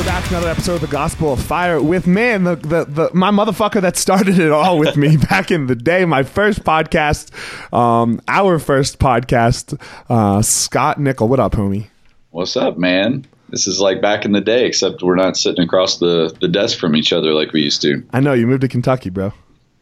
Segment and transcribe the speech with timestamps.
[0.00, 3.10] We're back to another episode of the Gospel of Fire with man, the, the, the
[3.12, 6.06] my motherfucker that started it all with me back in the day.
[6.06, 7.30] My first podcast,
[7.70, 9.78] um, our first podcast,
[10.08, 11.28] uh, Scott Nickell.
[11.28, 11.88] What up, homie?
[12.30, 13.26] What's up, man?
[13.50, 16.78] This is like back in the day, except we're not sitting across the, the desk
[16.78, 18.02] from each other like we used to.
[18.10, 19.34] I know you moved to Kentucky, bro.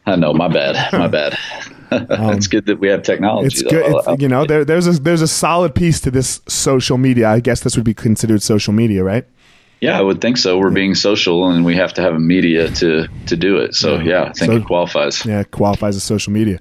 [0.05, 1.37] I know, my bad, my bad.
[1.91, 3.45] it's good that we have technology.
[3.45, 4.45] Um, It's good, it's, you know.
[4.45, 7.29] There, there's a there's a solid piece to this social media.
[7.29, 9.25] I guess this would be considered social media, right?
[9.81, 10.57] Yeah, I would think so.
[10.57, 13.75] We're being social, and we have to have a media to to do it.
[13.75, 15.25] So yeah, I think So- it qualifies.
[15.25, 16.59] Yeah, it qualifies as social media.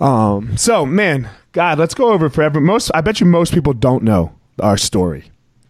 [0.00, 2.60] Um, so man, God, let's go over forever.
[2.60, 5.24] Most, I bet you, most people don't know our story.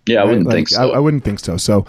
[0.06, 0.90] Yeah, I wouldn't Like, think so.
[0.92, 1.58] I, I wouldn't think so.
[1.58, 1.84] So,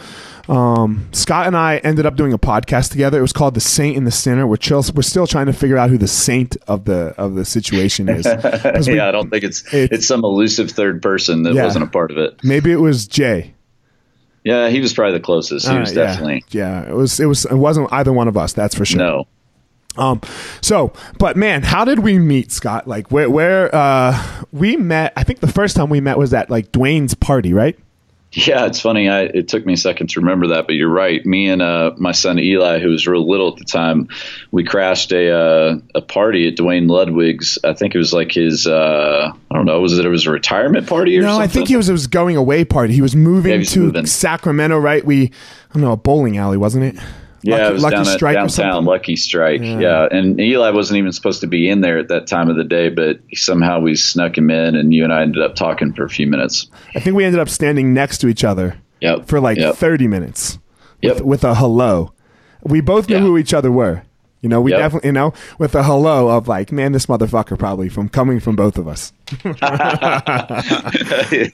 [0.50, 3.18] um, Scott and I ended up doing a podcast together.
[3.18, 5.78] It was called "The Saint and the Sinner." We're chill, we're still trying to figure
[5.78, 8.26] out who the saint of the of the situation is.
[8.88, 11.64] we- yeah, I don't think it's It's- it's some elusive third person that Yeah.
[11.64, 12.36] wasn't a part of it.
[12.44, 13.54] maybe it was Jay.
[14.50, 15.68] Yeah, he was probably the closest.
[15.68, 16.06] He All was right, yeah.
[16.06, 16.90] definitely yeah.
[16.90, 17.20] It was.
[17.20, 17.46] It was.
[17.46, 18.52] It wasn't either one of us.
[18.54, 18.98] That's for sure.
[18.98, 19.28] no.
[19.96, 20.22] Um,
[20.62, 22.88] so, but man, how did we meet, Scott?
[22.88, 26.50] Like, where, where, uh, we met, I think the first time we met was at
[26.50, 27.78] like Duane's party, right?
[28.32, 29.10] Yeah, it's funny.
[29.10, 31.26] I, it took me a second to remember that, but you're right.
[31.26, 34.08] Me and uh, my son Eli, who was real little at the time,
[34.52, 37.58] we crashed a uh, a party at Duane Ludwig's.
[37.64, 38.68] I think it was like his.
[38.68, 39.82] Uh, I don't know.
[39.82, 40.06] Was it?
[40.06, 41.28] It was a retirement party or something?
[41.28, 41.50] No, something?
[41.50, 42.94] I think he was, it was going away party.
[42.94, 44.06] He was moving Yeah, he was to moving.
[44.06, 45.04] Sacramento, right?
[45.04, 47.04] We, I don't know, a bowling alley, wasn't it?
[47.42, 48.50] Yeah, Lucky, it was Lucky Strike or downtown.
[48.50, 48.86] something?
[48.86, 49.62] Lucky Strike.
[49.62, 50.08] Yeah.
[50.12, 52.90] and Eli wasn't even supposed to be in there at that time of the day,
[52.90, 56.10] but somehow we snuck him in, and you and I ended up talking for a
[56.10, 56.68] few minutes.
[56.96, 59.28] I think we ended up standing next to each other Yep.
[59.28, 59.76] for like Yep.
[59.76, 60.60] 30 minutes
[61.02, 61.22] with, Yep.
[61.26, 62.14] with a hello.
[62.64, 63.22] We both knew Yeah.
[63.22, 64.04] who each other were.
[64.42, 64.80] You know, we Yep.
[64.80, 68.56] definitely, you know, with a hello of like, man, this motherfucker probably from coming from
[68.56, 69.12] both of us.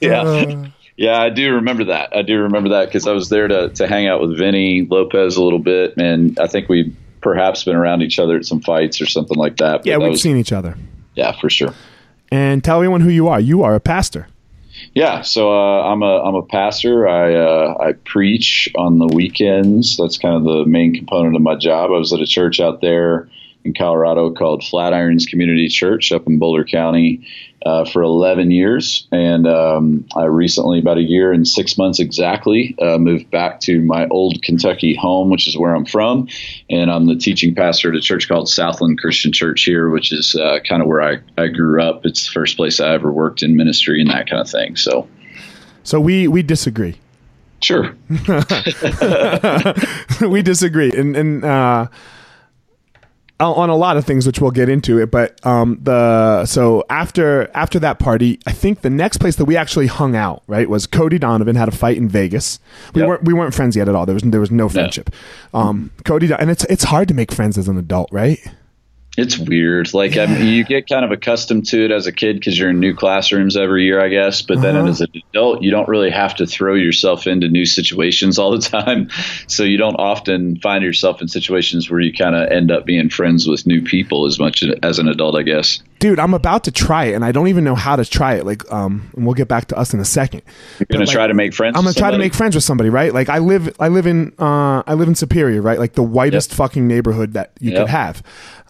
[0.00, 0.22] yeah.
[0.22, 2.16] Uh, Yeah, I do remember that.
[2.16, 5.36] I do remember that because I was there to, to hang out with Vinny Lopez
[5.36, 9.00] a little bit, and I think we perhaps been around each other at some fights
[9.00, 9.84] or something like that.
[9.84, 10.76] Yeah, But that we've was- seen each other.
[11.14, 11.74] Yeah, for sure.
[12.30, 13.38] And tell everyone who you are.
[13.40, 14.26] You are a pastor.
[14.94, 17.08] Yeah, so uh, I'm a I'm a pastor.
[17.08, 19.96] I uh, I preach on the weekends.
[19.96, 21.90] That's kind of the main component of my job.
[21.90, 23.28] I was at a church out there
[23.64, 27.26] in Colorado called Flatirons Community Church up in Boulder County
[27.66, 32.76] uh, for 11 years, and um, I recently, about a year and six months exactly,
[32.80, 36.28] uh, moved back to my old Kentucky home, which is where I'm from,
[36.70, 40.36] and I'm the teaching pastor at a church called Southland Christian Church here, which is
[40.36, 42.06] uh, kind of where I, I grew up.
[42.06, 44.76] It's the first place I ever worked in ministry and that kind of thing.
[44.76, 45.08] So.
[45.82, 47.00] So we we disagree.
[47.60, 47.96] Sure.
[50.20, 51.88] we disagree, and and uh,
[53.38, 55.10] on a lot of things, which we'll get into it.
[55.10, 59.56] But um, the so after after that party, I think the next place that we
[59.56, 62.58] actually hung out right was Cody Donovan had a fight in Vegas.
[62.94, 63.08] We Yep.
[63.08, 64.06] weren't we weren't friends yet at all.
[64.06, 65.10] There was there was no friendship.
[65.52, 68.38] Um, Cody and it's it's hard to make friends as an adult, right?
[69.16, 69.94] It's weird.
[69.94, 72.70] Like I mean, you get kind of accustomed to it as a kid because you're
[72.70, 74.42] in new classrooms every year, I guess.
[74.42, 74.88] But then Uh-huh.
[74.88, 78.58] as an adult, you don't really have to throw yourself into new situations all the
[78.58, 79.08] time.
[79.48, 83.08] So you don't often find yourself in situations where you kind of end up being
[83.08, 85.80] friends with new people as much as an adult, I guess.
[85.98, 88.44] Dude, I'm about to try it, and I don't even know how to try it.
[88.44, 90.42] Like, um, and we'll get back to us in a second.
[90.78, 91.76] You're gonna like, try to make friends.
[91.76, 93.14] I'm gonna try to make friends with somebody, right?
[93.14, 95.78] Like I live, I live in, uh, I live in Superior, right?
[95.78, 97.80] Like the whitest fucking neighborhood that you Yep.
[97.80, 98.22] could have.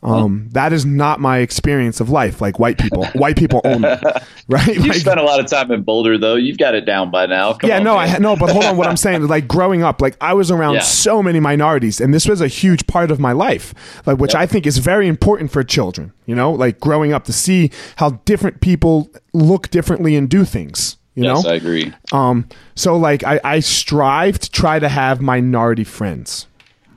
[0.06, 2.40] Um, that is not my experience of life.
[2.40, 3.88] Like white people, white people only,
[4.48, 4.66] right?
[4.68, 6.36] You Like, spent a lot of time in Boulder, though.
[6.36, 7.54] You've got it down by now.
[7.54, 8.14] Come yeah, on, no, man.
[8.16, 8.76] I no, but hold on.
[8.76, 10.80] What I'm saying, is, like growing up, like I was around Yeah.
[10.80, 13.74] so many minorities, and this was a huge part of my life,
[14.06, 16.12] like which I think is very important for children.
[16.26, 20.96] You know, like growing up to see how different people look differently and do things.
[21.14, 21.92] You yes, know, I agree.
[22.12, 26.46] um, so like I, I strive to try to have minority friends,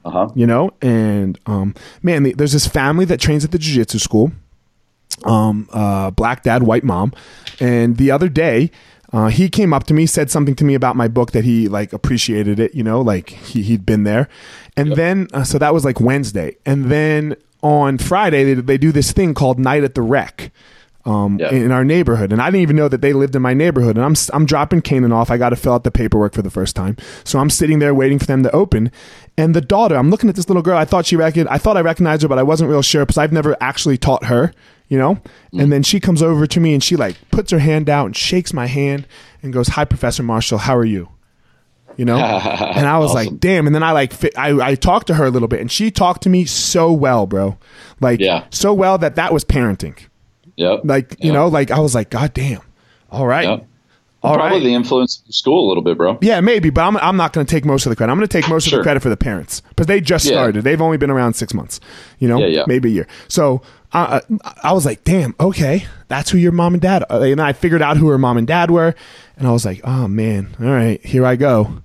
[0.06, 0.30] Uh huh.
[0.36, 4.32] you know, and um, man, the- there's this family that trains at the jiu-jitsu school,
[5.26, 7.14] um, uh, black dad, white mom,
[7.60, 8.72] and the other day.
[9.12, 11.68] Uh, he came up to me, said something to me about my book that he
[11.68, 14.30] like appreciated it, you know, like he he'd been there,
[14.78, 18.92] and then uh, so that was like Wednesday, and then on Friday they, they do
[18.92, 20.52] this thing called Night at the Rec,
[21.10, 21.52] um, Yeah.
[21.52, 23.98] in our neighborhood, and I didn't even know that they lived in my neighborhood.
[23.98, 25.32] And I'm I'm dropping Kanan off.
[25.32, 27.94] I got to fill out the paperwork for the first time, so I'm sitting there
[27.94, 28.92] waiting for them to open.
[29.38, 30.78] And the daughter, I'm looking at this little girl.
[30.78, 33.18] I thought she recon- I thought I recognized her, but I wasn't real sure because
[33.18, 34.54] I've never actually taught her,
[34.90, 35.18] you know.
[35.54, 38.16] And then she comes over to me and she like puts her hand out and
[38.16, 39.08] shakes my hand
[39.42, 40.58] and goes, "Hi, Professor Marshall.
[40.60, 41.10] How are you?"
[41.98, 43.16] You know, and I was Awesome.
[43.34, 45.60] like, "Damn!" And then I like, fi- I, I talked to her a little bit,
[45.62, 47.58] and she talked to me so well, bro,
[48.00, 48.46] like Yeah.
[48.52, 49.98] so well that that was parenting.
[50.60, 50.82] Yep.
[50.84, 51.34] Like, you Yep.
[51.34, 52.62] know, like I was like, God damn.
[53.12, 53.48] All right.
[53.48, 53.66] Yep.
[54.22, 54.64] All Probably right.
[54.66, 56.18] the influence of the school a little bit, bro.
[56.22, 58.12] yeah, maybe, but I'm, I'm not going to take most of the credit.
[58.12, 60.34] I'm going to take most of the credit for the parents because they just Yeah.
[60.34, 60.66] started.
[60.66, 61.80] They've only been around six months,
[62.20, 62.64] you know, Yeah, yeah.
[62.68, 63.08] maybe a year.
[63.30, 63.62] So
[63.94, 64.20] uh,
[64.62, 67.24] I was like, damn, okay, that's who your mom and dad are.
[67.24, 68.94] And I figured out who her mom and dad were.
[69.38, 71.82] And I was like, oh, man, all right, here I go.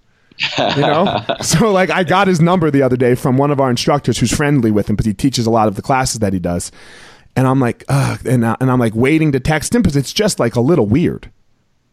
[0.58, 3.70] you know so like i got his number the other day from one of our
[3.70, 6.40] instructors who's friendly with him because he teaches a lot of the classes that he
[6.40, 6.72] does
[7.36, 10.12] and i'm like Ugh, and, I- and i'm like waiting to text him because it's
[10.12, 11.30] just like a little weird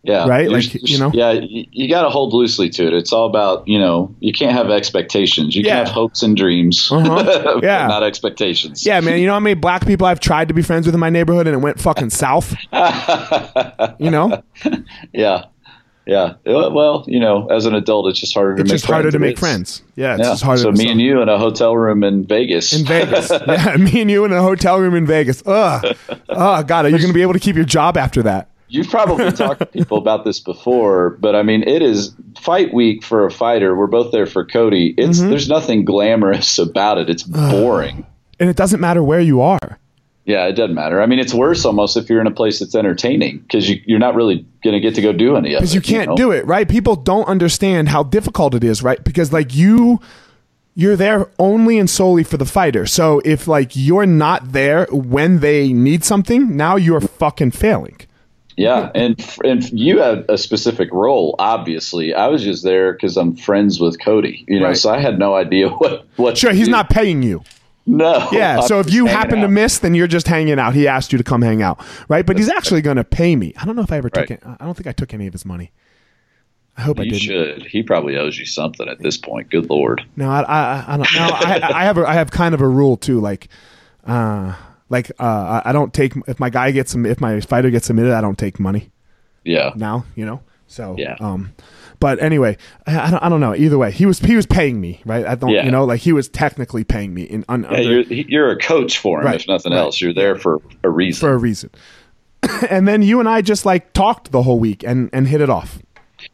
[0.03, 0.27] Yeah.
[0.27, 0.49] Right?
[0.49, 1.11] You're- Like, you know?
[1.13, 1.31] Yeah.
[1.33, 2.93] You, you got to hold loosely to it.
[2.95, 5.55] It's all about, you know, you can't have expectations.
[5.55, 5.75] You Yeah.
[5.77, 7.59] can have hopes and dreams, Uh-huh.
[7.63, 7.85] Yeah.
[7.85, 8.83] not expectations.
[8.83, 10.99] yeah man you know how many black people i've tried to be friends with in
[10.99, 12.55] my neighborhood and it went fucking south
[13.99, 14.41] you know
[15.13, 15.45] Yeah.
[16.05, 16.33] Yeah.
[16.45, 18.71] Well, you know, as an adult, it's just harder to make friends.
[18.71, 19.39] it's make just harder to make is.
[19.39, 20.31] friends yeah it's Yeah.
[20.31, 22.73] just harder so to me and you in a hotel room in Vegas.
[22.73, 23.29] in Vegas.
[23.47, 25.43] yeah, me and you in a hotel room in Vegas.
[25.45, 25.95] Ugh.
[26.29, 28.49] Oh, God, are you going to be able to keep your job after that?
[28.67, 33.03] You've probably talked to people about this before, but I mean, it is fight week
[33.03, 33.75] for a fighter.
[33.75, 34.95] We're both there for Cody.
[34.97, 35.29] It's Mm-hmm.
[35.29, 37.09] there's nothing glamorous about it.
[37.09, 38.05] It's boring.
[38.39, 39.77] And it doesn't matter where you are.
[40.25, 41.01] Yeah, it doesn't matter.
[41.01, 43.99] I mean, it's worse almost if you're in a place that's entertaining because you, you're
[43.99, 45.59] not really going to get to go do any of it.
[45.61, 46.15] Because you can't know?
[46.15, 46.69] do it, right?
[46.69, 49.03] People don't understand how difficult it is, right?
[49.03, 49.99] Because, like, you.
[50.73, 52.85] You're there only and solely for the fighter.
[52.85, 57.99] So if like you're not there when they need something, now you're fucking failing.
[58.55, 61.35] Yeah, and and you had a specific role.
[61.39, 64.45] Obviously, I was just there because I'm friends with Cody.
[64.47, 64.77] You know, Right.
[64.77, 66.37] so I had no idea what what.
[66.37, 66.71] Sure, he's do.
[66.71, 67.43] not paying you.
[67.97, 68.29] No.
[68.31, 68.59] Yeah.
[68.59, 70.73] I'm so if you happen to miss, then you're just hanging out.
[70.73, 72.25] He asked you to come hang out, right?
[72.25, 73.53] But he's actually going to pay me.
[73.57, 74.41] I don't know if I ever took it.
[74.45, 75.71] I don't think I took any of his money.
[76.77, 77.21] I hope I you didn't.
[77.23, 77.65] should.
[77.67, 79.49] He probably owes you something at this point.
[79.51, 80.01] Good lord.
[80.15, 81.13] No, I, I, I don't.
[81.13, 83.19] No, I, I have a, I have kind of a rule too.
[83.19, 83.49] Like,
[84.07, 84.55] uh,
[84.89, 88.13] like uh, I I don't take if my guy gets if my fighter gets submitted,
[88.13, 88.89] I don't take money
[89.43, 89.73] Yeah.
[89.75, 90.05] now.
[90.15, 90.41] You know,
[90.71, 91.15] So Yeah.
[91.19, 91.53] Um,
[91.99, 93.53] but anyway, I, I, don't, I don't know.
[93.53, 95.25] Either way, he was he was paying me, right?
[95.25, 95.65] I don't, Yeah.
[95.65, 98.57] you know, like he was technically paying me in un, Yeah, under- you're you're a
[98.57, 99.79] coach for him, Right, if nothing right.
[99.79, 99.99] else.
[100.01, 101.19] You're there for a reason.
[101.19, 101.69] for a reason.
[102.69, 105.49] and then you and I just like talked the whole week and and hit it
[105.49, 105.79] off.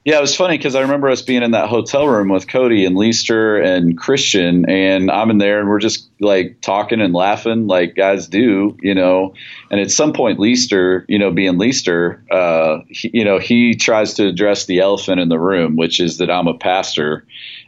[0.07, 2.85] Yeah, it was funny because I remember us being in that hotel room with Cody
[2.85, 7.67] and Leister and Christian, and I'm in there and we're just like talking and laughing
[7.67, 9.33] like guys do, you know.
[9.69, 14.13] And at some point, Leister, you know, being Leister, uh, he, you know, he tries
[14.13, 17.25] to address the elephant in the room, which is that I'm a pastor.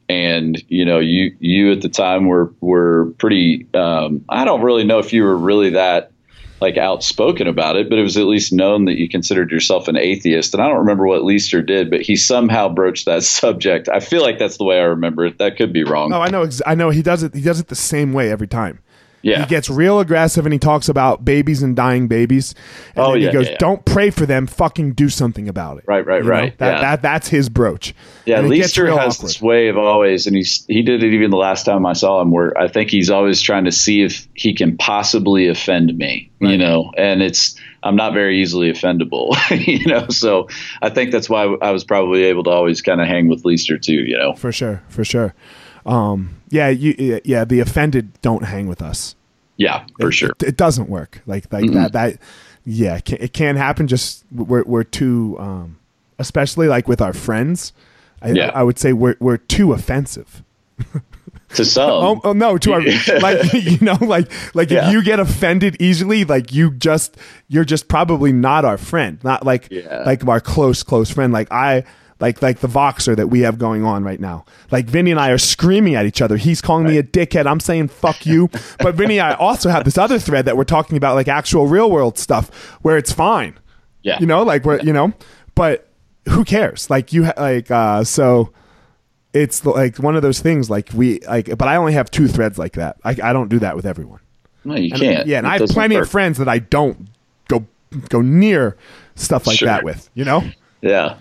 [0.08, 3.68] And you know, you you at the time were were pretty.
[3.74, 6.14] Um, I don't really know if you were really that
[6.62, 9.98] like outspoken about it, but it was at least known that you considered yourself an
[9.98, 10.54] atheist.
[10.54, 13.90] And I don't remember what Leister did, but he somehow broached that subject.
[13.90, 15.38] I feel like that's the way I remember it.
[15.38, 16.14] That could be wrong.
[16.14, 16.48] Oh, I know.
[16.66, 16.90] I know.
[16.90, 17.34] He does it.
[17.34, 18.80] He does it the same way every time.
[19.22, 19.42] Yeah.
[19.42, 22.56] He gets real aggressive and he talks about babies and dying babies.
[22.96, 23.58] And Oh, then yeah, he goes, yeah, yeah.
[23.60, 24.48] "Don't pray for them.
[24.48, 26.58] Fucking do something about it." Right, right, You right.
[26.58, 26.82] That, Yeah.
[26.82, 27.94] that that's his broach.
[28.26, 29.28] Yeah, And Leister has awkward.
[29.30, 32.22] this way of always, and he's he did it even the last time I saw
[32.22, 36.32] him, where I think he's always trying to see if he can possibly offend me,
[36.40, 36.92] you know.
[36.98, 39.36] And it's I'm not very easily offendable,
[39.68, 40.08] you know.
[40.10, 40.48] So
[40.82, 43.78] I think that's why I was probably able to always kind of hang with Leister
[43.78, 44.34] too, you know.
[44.34, 45.34] for sure, for sure.
[45.86, 47.46] Um, yeah, you, yeah.
[47.46, 49.16] The offended don't hang with us.
[49.58, 50.30] Yeah, for sure.
[50.40, 51.92] It, it doesn't work like like that.
[51.94, 52.18] That
[52.66, 53.88] yeah, it can't, it can't happen.
[53.88, 55.78] Just we're we're too, um,
[56.18, 57.74] especially like with our friends.
[58.22, 58.52] I, Yeah.
[58.54, 60.44] I would say we're we're too offensive.
[61.56, 62.82] To some, Oh, oh no, to our
[63.22, 64.88] like you know like like Yeah.
[64.88, 69.46] if you get offended easily, like you just you're just probably not our friend, not
[69.46, 70.04] like Yeah.
[70.06, 71.34] like our close close friend.
[71.34, 71.86] Like I
[72.20, 74.46] like like the Voxer that we have going on right now.
[74.72, 76.38] Like Vinny and I are screaming at each other.
[76.38, 77.48] He's calling me a dickhead.
[77.48, 78.50] I'm saying fuck you.
[78.80, 81.66] but Vinny and I also have this other thread that we're talking about like actual
[81.66, 82.50] real world stuff
[82.84, 83.58] where it's fine.
[84.04, 85.14] yeah, You know, like we're you know,
[85.56, 85.88] but
[86.28, 86.90] who cares?
[86.92, 88.52] Like you ha- like uh so
[89.34, 92.58] it's like one of those things like we like but I only have two threads
[92.58, 92.98] like that.
[93.04, 94.20] I I don't do that with everyone.
[94.66, 95.28] no, you And- can't.
[95.28, 96.06] Yeah, and It I have plenty work.
[96.06, 97.08] of friends that I don't
[97.48, 97.66] go
[98.10, 98.76] go near
[99.16, 99.68] stuff like Sure.
[99.68, 100.44] that with, you know?
[100.82, 101.16] Yeah.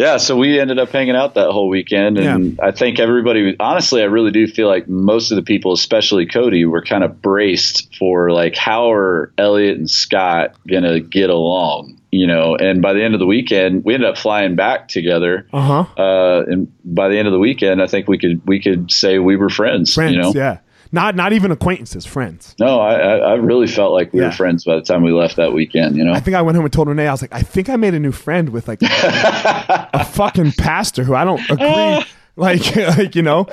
[0.00, 3.54] Yeah, so we ended up hanging out that whole weekend, and I think everybody.
[3.60, 7.20] Honestly, I really do feel like most of the people, especially Cody, were kind of
[7.20, 12.56] braced for like how are Eliot and Scott gonna get along, you know.
[12.56, 15.46] And by the end of the weekend, we ended up flying back together.
[15.52, 15.84] Uh-huh.
[16.02, 19.18] Uh, and by the end of the weekend, I think we could we could say
[19.18, 19.92] we were friends.
[19.92, 20.32] Friends, you know.
[20.34, 20.60] yeah.
[20.92, 22.54] Not not even acquaintances, friends.
[22.58, 24.26] No, I, I really felt like we Yeah.
[24.26, 25.96] were friends by the time we left that weekend.
[25.96, 26.12] You know.
[26.12, 27.94] I think I went home and told Renee, I was like, I think I made
[27.94, 32.04] a new friend with like a fucking pastor who I don't agree
[32.36, 33.46] like like, you know.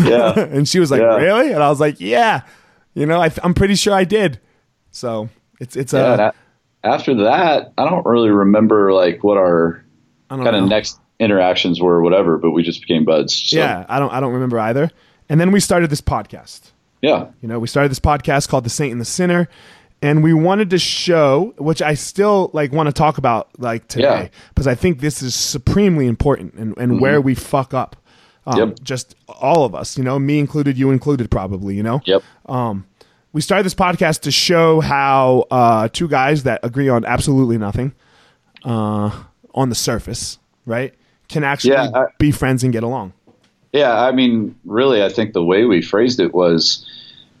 [0.00, 0.38] yeah.
[0.38, 1.16] and she was like, Yeah.
[1.16, 2.42] "Really?" And I was like, "Yeah."
[2.94, 4.40] You know, I, I'm pretty sure I did.
[4.90, 5.28] So
[5.60, 6.30] it's it's Yeah, uh,
[6.82, 9.84] after that, I don't really remember like what our
[10.30, 13.34] kind of next interactions were or whatever, but we just became buds.
[13.34, 14.90] So, yeah, I don't I don't remember either.
[15.28, 16.72] And then we started this podcast.
[17.02, 17.26] Yeah.
[17.42, 19.48] You know, we started this podcast called The Saint and the Sinner,
[20.02, 24.02] and we wanted to show, which I still like want to talk about like today,
[24.22, 24.28] Yeah.
[24.54, 27.96] because I think this is supremely important and, and where we fuck up.
[28.46, 28.78] Um, Yep.
[28.82, 32.00] Just all of us, you know, me included, you included, probably, you know.
[32.06, 32.22] Yep.
[33.32, 37.92] We started this podcast to show how uh, two guys that agree on absolutely nothing
[38.64, 39.10] uh,
[39.54, 40.94] on the surface, right,
[41.28, 43.12] can actually Yeah, I- be friends and get along.
[43.78, 44.02] Yeah.
[44.02, 46.84] I mean, really, I think the way we phrased it was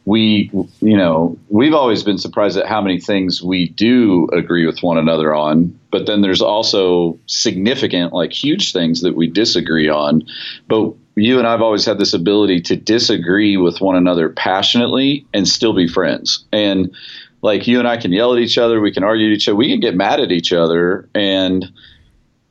[0.04, 4.82] we, you know, we've always been surprised at how many things we do agree with
[4.82, 10.26] one another on, but then there's also significant, like huge things that we disagree on.
[10.66, 15.46] But you and I've always had this ability to disagree with one another passionately and
[15.46, 16.44] still be friends.
[16.52, 16.94] And
[17.42, 19.56] like you and I can yell at each other, we can argue at each other,
[19.56, 21.70] we can get mad at each other, and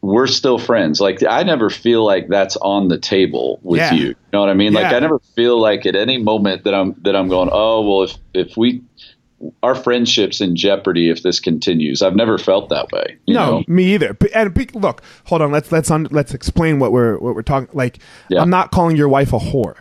[0.07, 1.01] we're still friends.
[1.01, 3.93] Like I never feel like that's on the table with Yeah.
[3.93, 4.07] you.
[4.07, 4.73] You know what I mean?
[4.73, 8.03] Like I never feel like at any moment that I'm that I'm going, oh well,
[8.03, 8.81] if if we
[9.61, 12.01] our friendship's in jeopardy if this continues.
[12.01, 13.17] I've never felt that way.
[13.25, 13.63] You no, know?
[13.67, 14.13] me either.
[14.13, 15.51] But, and be, look, hold on.
[15.51, 17.69] Let's let's un, let's explain what we're what we're talking.
[17.73, 17.99] Like,
[18.29, 18.41] Yeah.
[18.41, 19.75] I'm not calling your wife a whore,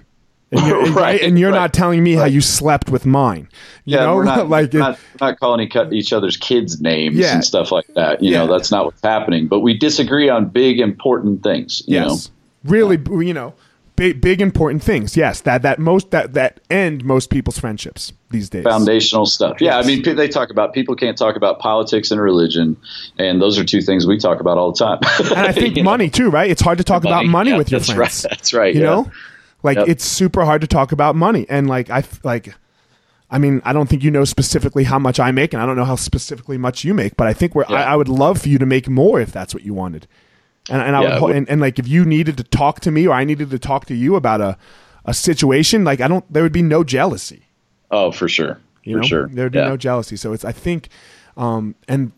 [0.53, 3.49] and you're, Right, And you're right, not telling me how you slept with mine.
[3.85, 7.17] You Yeah, know, we're not, like we're not, we're not calling each- other's kids names
[7.17, 7.35] Yeah.
[7.35, 8.23] and stuff like that.
[8.23, 9.49] You know, that's not what's happening.
[9.49, 11.83] But we disagree on big important things.
[11.87, 12.31] You yes,
[12.65, 13.55] really, you know,
[13.97, 15.17] big big important things.
[15.17, 18.65] Yes, that that most that that end most people's friendships these days.
[18.65, 19.61] foundational stuff.
[19.61, 19.85] Yeah, Yes.
[19.85, 22.77] I mean, they talk about people can't talk about politics and religion,
[23.19, 24.99] and those are two things we talk about all the time.
[25.37, 25.91] and I think You know?
[25.91, 26.51] money too, right?
[26.51, 27.99] It's hard to talk about Money, money yeah, with your friends.
[27.99, 28.87] right, that's right, You yeah.
[28.87, 29.11] know,
[29.67, 29.89] like Yep.
[29.89, 32.55] it's super hard to talk about money, and like I like.
[33.29, 35.75] I mean, I don't think you know specifically how much I make, and I don't
[35.75, 37.17] know how specifically much you make.
[37.17, 37.65] But I think we're.
[37.69, 40.07] I, I would love for you to make more if that's what you wanted.
[40.69, 43.07] And, and I Yeah, would, and, and like if you needed to talk to me
[43.07, 44.57] or I needed to talk to you about a,
[45.05, 47.47] a situation, like I don't, there would be no jealousy.
[47.91, 48.61] Oh, for sure.
[48.83, 49.29] You for know, sure.
[49.29, 49.69] there'd be yeah.
[49.69, 50.17] no jealousy.
[50.17, 50.89] So it's, I think,
[51.37, 52.13] um, and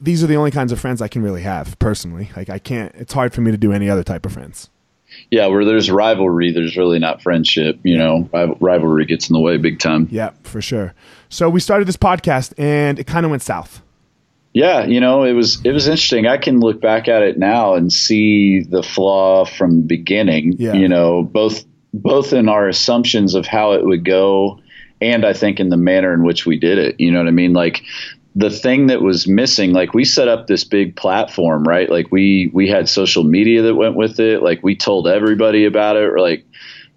[0.00, 2.30] these are the only kinds of friends I can really have personally.
[2.36, 4.68] Like I can't, it's hard for me to do any other type of friends.
[5.30, 7.78] Yeah, where there's rivalry, there's really not friendship.
[7.82, 10.08] You know, Rival- rivalry gets in the way big time.
[10.10, 10.94] Yeah, for sure.
[11.28, 13.82] So we started this podcast and it kind of went south.
[14.52, 16.28] Yeah, you know, it was it was interesting.
[16.28, 20.54] I can look back at it now and see the flaw from the beginning.
[20.58, 20.74] Yeah.
[20.74, 24.60] You know, both both in our assumptions of how it would go,
[25.00, 27.00] and I think in the manner in which we did it.
[27.00, 27.52] You know what I mean?
[27.52, 27.82] Like
[28.34, 31.88] the thing that was missing, like we set up this big platform, right?
[31.88, 34.42] Like we we had social media that went with it.
[34.42, 36.04] Like we told everybody about it.
[36.04, 36.44] Or like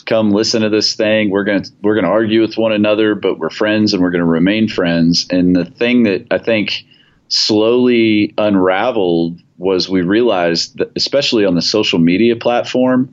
[0.06, 1.30] come listen to this thing.
[1.30, 4.68] We're gonna we're gonna argue with one another, but we're friends and we're gonna remain
[4.68, 5.28] friends.
[5.30, 6.86] And the thing that I think
[7.28, 13.12] slowly unraveled was we realized that especially on the social media platform,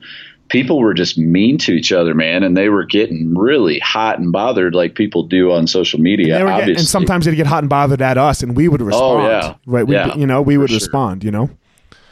[0.49, 4.31] people were just mean to each other, man, and they were getting really hot and
[4.31, 6.43] bothered like people do on social media.
[6.43, 9.23] Were getting- and sometimes they'd get hot and bothered at us and we would respond.
[9.23, 9.55] Oh, yeah.
[9.65, 9.87] Right.
[9.87, 10.77] We, Yeah, you know, we would sure.
[10.77, 11.49] respond, you know?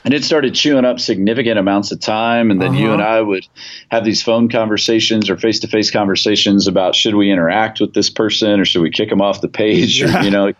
[0.06, 2.96] and it started chewing up significant amounts of time and then you Uh-huh.
[2.96, 3.48] and i would
[3.90, 8.66] have these phone conversations or face-to-face conversations about should we interact with this person or
[8.66, 10.20] should we kick them off the page Yeah.
[10.20, 10.52] or, you know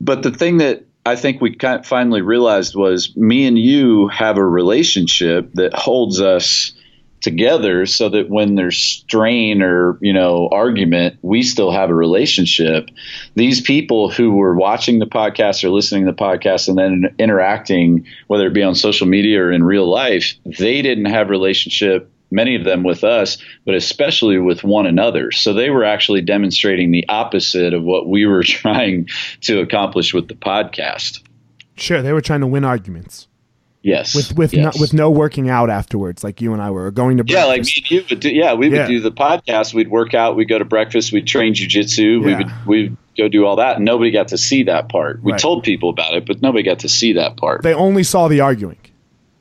[0.00, 4.08] but the thing that i think we kind of finally realized was me and you
[4.08, 6.72] have a relationship that holds us
[7.20, 12.88] together so that when there's strain or you know argument we still have a relationship.
[13.34, 18.06] These people who were watching the podcast or listening to the podcast and then interacting
[18.26, 22.54] whether it be on social media or in real life they didn't have relationship many
[22.54, 25.30] of them with us but especially with one another.
[25.30, 29.08] So they were actually demonstrating the opposite of what we were trying
[29.42, 31.20] to accomplish with the podcast.
[31.76, 32.02] Sure.
[32.02, 33.26] They were trying to win arguments
[33.82, 34.74] yes with, with, yes.
[34.76, 36.22] no, with no working out afterwards.
[36.24, 38.28] Like you and I were going to Yeah, like me and you would do.
[38.30, 38.86] Yeah, we would Yeah.
[38.86, 39.72] do the podcast.
[39.74, 40.36] We'd work out.
[40.36, 41.12] We'd go to breakfast.
[41.12, 42.22] We'd train jujitsu.
[42.24, 43.76] We would we'd go do all that.
[43.76, 45.22] And nobody got to see that part.
[45.22, 45.40] We Right.
[45.40, 47.62] told people about it, but nobody got to see that part.
[47.62, 48.76] They only saw the arguing.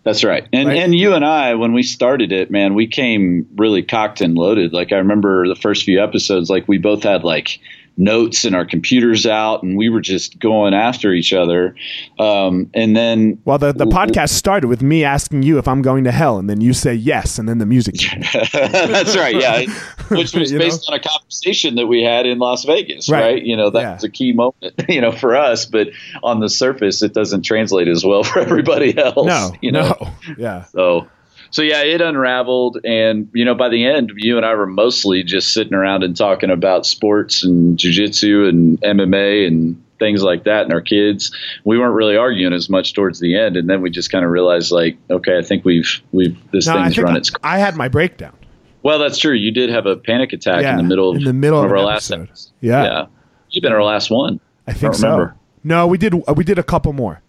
[0.04, 0.48] That's right.
[0.54, 0.78] And Right.
[0.78, 4.72] and you and I, when we started it, man, we came really cocked and loaded.
[4.74, 7.60] Like I remember the first few episodes, like we both had like
[8.00, 11.76] notes and our computers out, and we were just going after each other.
[12.18, 16.06] Um, and then Well, the, the podcast started with me asking you if I'm going
[16.06, 17.96] to hell, and then you say yes, and then the music.
[18.54, 19.36] That's right.
[19.36, 19.66] Yeah,
[20.10, 20.66] which was You know?
[20.66, 23.22] based on a conversation that we had in Las Vegas, Right.
[23.22, 23.44] right?
[23.44, 24.08] You know, that's Yeah.
[24.08, 25.66] a key moment, you know, for us.
[25.66, 25.90] But
[26.24, 29.28] on the surface, it doesn't translate as well for everybody else.
[29.28, 29.96] No, you know.
[30.02, 31.08] no, yeah, So,
[31.52, 35.24] so yeah, it unraveled, and you know, by the end, you and I were mostly
[35.24, 40.64] just sitting around and talking about sports and jujitsu and MMA and things like that,
[40.64, 41.36] and our kids.
[41.66, 44.32] We weren't really arguing as much towards the end, and then we just kind of
[44.32, 47.32] realized, like, okay, I think we've we've this No, thing's run I, its.
[47.44, 48.36] I had my breakdown.
[48.82, 49.34] Well, that's true.
[49.34, 51.70] You did have a panic attack Yeah, in the middle of in the middle of
[51.72, 52.30] our last episode.
[52.30, 52.52] episode.
[52.62, 52.84] Yeah.
[52.84, 53.06] yeah.
[53.50, 54.40] You've been our last one.
[54.68, 55.08] I think don't so.
[55.12, 55.36] remember.
[55.64, 56.14] No, we did.
[56.36, 57.22] We did a couple more.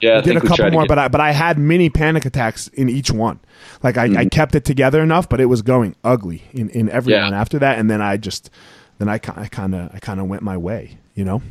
[0.00, 2.88] Yeah, I did a couple more, but I but I had mini panic attacks in
[2.88, 3.40] each one.
[3.82, 4.18] Like I, Mm-hmm.
[4.18, 7.24] I kept it together enough, but it was going ugly in in every Yeah.
[7.24, 7.78] one after that.
[7.78, 8.50] And then I just
[8.98, 10.98] then I kind I kind of I kind of went my way.
[11.14, 11.42] You know.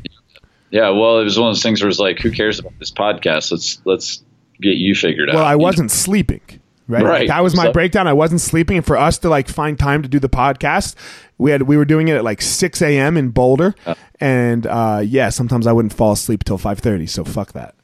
[0.72, 0.90] yeah.
[0.90, 3.52] Well, it was one of those things where it's like, who cares about this podcast?
[3.52, 4.24] Let's let's
[4.62, 5.36] get you figured out.
[5.36, 6.42] Well, I wasn't sleeping.
[6.88, 7.04] Right.
[7.04, 7.28] Right.
[7.28, 8.08] That was my So- breakdown.
[8.08, 10.96] I wasn't sleeping, and for us to like find time to do the podcast,
[11.38, 13.16] we had we were doing it at like six a.m.
[13.16, 13.76] in Boulder,
[14.20, 17.06] and uh, yeah, sometimes I wouldn't fall asleep till five thirty.
[17.06, 17.76] So fuck that.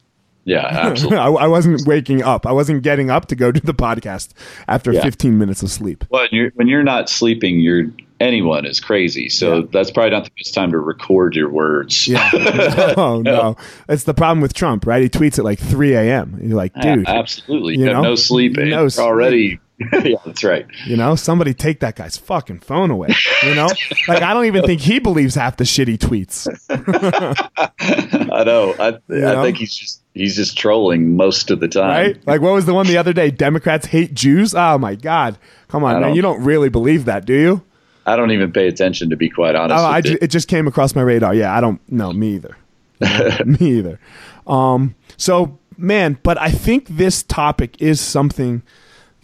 [0.46, 1.18] Yeah, absolutely.
[1.18, 2.46] I, I wasn't waking up.
[2.46, 4.30] I wasn't getting up to go do the podcast
[4.68, 5.02] after Yeah.
[5.02, 6.04] 15 minutes of sleep.
[6.08, 9.28] Well, when you're, when you're not sleeping, you're anyone is crazy.
[9.28, 9.62] So Yeah.
[9.72, 12.08] that's probably not the best time to record your words.
[12.08, 12.30] Yeah.
[12.96, 13.56] oh, no.
[13.90, 15.02] It's the problem with Trump, right?
[15.02, 16.38] He tweets at like 3 a.m.
[16.42, 17.74] You're like, Yeah, dude, absolutely.
[17.74, 18.02] you You, have know?
[18.10, 18.56] no sleep.
[18.56, 19.04] and No you're sleep.
[19.06, 19.60] already.
[19.92, 20.66] yeah, that's right.
[20.86, 23.08] you know, somebody take that guy's fucking phone away.
[23.42, 23.68] You know?
[24.08, 26.48] like, I don't even think he believes half the shit he tweets.
[28.30, 28.74] I know.
[28.78, 29.40] I, know?
[29.40, 31.88] I think he's just he's just trolling most of the time.
[31.88, 32.26] Right?
[32.26, 33.30] Like, what was the one the other day?
[33.30, 34.54] Democrats hate Jews?
[34.54, 35.38] Oh, my God.
[35.68, 36.02] Come on, I man.
[36.08, 37.62] don't- You don't really believe that, do you?
[38.06, 39.78] I don't even pay attention to be quite honest.
[39.82, 40.18] Oh, I ju- you.
[40.22, 41.34] it just came across my radar.
[41.34, 41.80] Yeah, I don't.
[41.90, 42.56] No, me either.
[43.44, 43.98] me either.
[44.46, 44.94] Um.
[45.16, 48.62] So, man, but I think this topic is something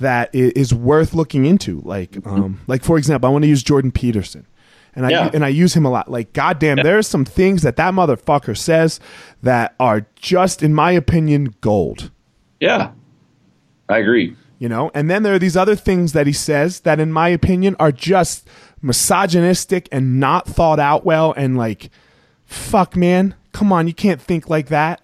[0.02, 1.80] that is worth looking into.
[1.84, 4.46] Like, um, like for example, I want to use Jordan Peterson,
[4.94, 5.30] and I Yeah.
[5.34, 6.10] and I use him a lot.
[6.10, 9.00] Like, goddamn, there's some things that that motherfucker says
[9.42, 12.10] that are just, in my opinion, gold.
[12.60, 12.90] yeah,
[13.88, 14.36] I agree.
[14.58, 17.28] you know and then there are these other things that he says that in my
[17.28, 18.46] opinion are just
[18.80, 21.90] misogynistic and not thought out well and like
[22.44, 25.00] fuck man come on you can't think like that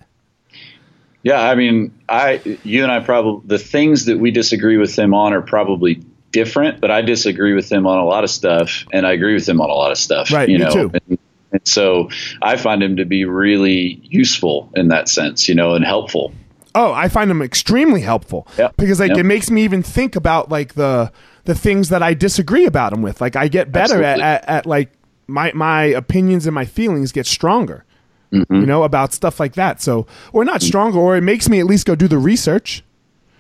[1.22, 5.14] Yeah, I mean, I you and I probably the things that we disagree with him
[5.14, 9.06] on are probably different, but I disagree with him on a lot of stuff, and
[9.06, 10.30] I agree with him on a lot of stuff.
[10.30, 10.90] Right, you me know, too.
[11.08, 11.18] And,
[11.52, 12.10] and so
[12.42, 16.32] I find him to be really useful in that sense, you know, and helpful.
[16.74, 18.76] Oh, I find them extremely helpful Yep.
[18.76, 19.18] because like Yep.
[19.18, 21.10] it makes me even think about like the
[21.44, 23.20] the things that I disagree about him with.
[23.20, 24.92] Like I get better at, at, at like
[25.26, 27.84] my my opinions and my feelings get stronger.
[28.32, 28.54] Mm-hmm.
[28.54, 29.80] You know about stuff like that.
[29.80, 32.84] So or not stronger, or it makes me at least go do the research.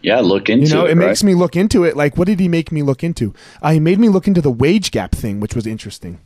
[0.00, 0.92] Yeah, look into You know, it.
[0.92, 1.26] it makes right?
[1.26, 1.96] me look into it.
[1.96, 3.34] Like, what did he make me look into?
[3.60, 6.20] Uh, he made me look into the wage gap thing, which was interesting.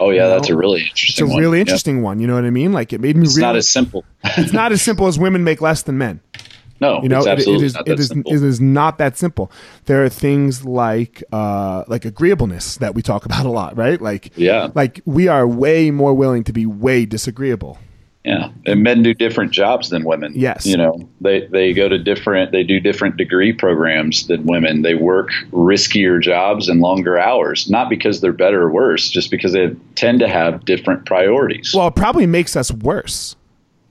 [0.00, 1.24] Oh yeah, that's know, a really interesting.
[1.24, 1.40] It's a one.
[1.40, 1.62] really Yeah.
[1.62, 2.18] interesting one.
[2.18, 2.72] You know what I mean?
[2.72, 3.46] Like, it made me It's really.
[3.46, 4.04] not as simple.
[4.24, 6.18] it's not as simple as women make less than men.
[6.80, 8.32] no, You know, it's it- it absolutely is not it that is simple.
[8.32, 9.52] it is not that simple.
[9.84, 14.02] There are things like uh, like agreeableness that we talk about a lot, right?
[14.02, 14.70] Like Yeah.
[14.74, 17.78] like we are way more willing to be way disagreeable.
[18.24, 20.32] Yeah, and men do different jobs than women.
[20.34, 20.64] Yes.
[20.64, 24.80] you know they they go to different they do different degree programs than women.
[24.80, 29.52] They work riskier jobs and longer hours, not because they're better or worse, just because
[29.52, 31.74] they tend to have different priorities.
[31.76, 33.36] Well, it probably makes us worse,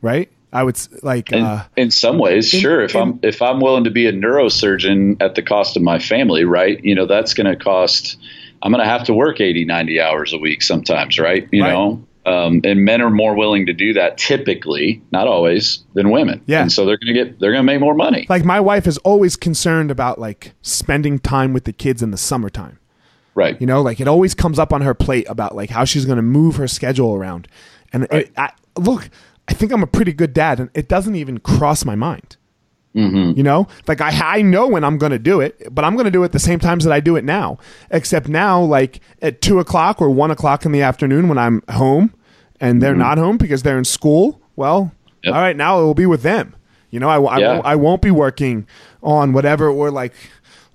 [0.01, 0.29] right?
[0.51, 2.81] I would like in, uh, in some ways, sure.
[2.83, 5.99] If in- I'm if I'm willing to be a neurosurgeon at the cost of my
[5.99, 6.83] family, right?
[6.83, 8.17] You know, that's going to cost.
[8.61, 11.47] I'm going to have to work 80, 90 hours a week sometimes, right?
[11.51, 11.73] You Right.
[11.73, 16.41] know, um, and men are more willing to do that typically, not always, than women.
[16.45, 16.61] Yeah.
[16.61, 18.25] and so they're going to get they're going to make more money.
[18.29, 22.17] like my wife is always concerned about like spending time with the kids in the
[22.17, 22.79] summertime.
[23.35, 23.59] Right.
[23.59, 26.17] You know, like it always comes up on her plate about like how she's going
[26.17, 27.47] to move her schedule around.
[27.91, 29.09] And it, I, look,
[29.47, 32.37] I think I'm a pretty good dad, and it doesn't even cross my mind.
[32.95, 33.37] Mm-hmm.
[33.37, 36.05] You know, like I I know when I'm going to do it, but I'm going
[36.05, 37.57] to do it the same times that I do it now.
[37.89, 42.13] Except now, like at two o'clock or one o'clock in the afternoon when I'm home,
[42.59, 44.39] and they're not home because they're in school.
[44.55, 44.91] Well,
[45.23, 45.29] Mm-hmm.
[45.29, 45.35] Yep.
[45.35, 46.53] all right, now it will be with them.
[46.91, 47.61] You know, I, I, Yeah.
[47.63, 48.67] I won't be working
[49.01, 50.13] on whatever or like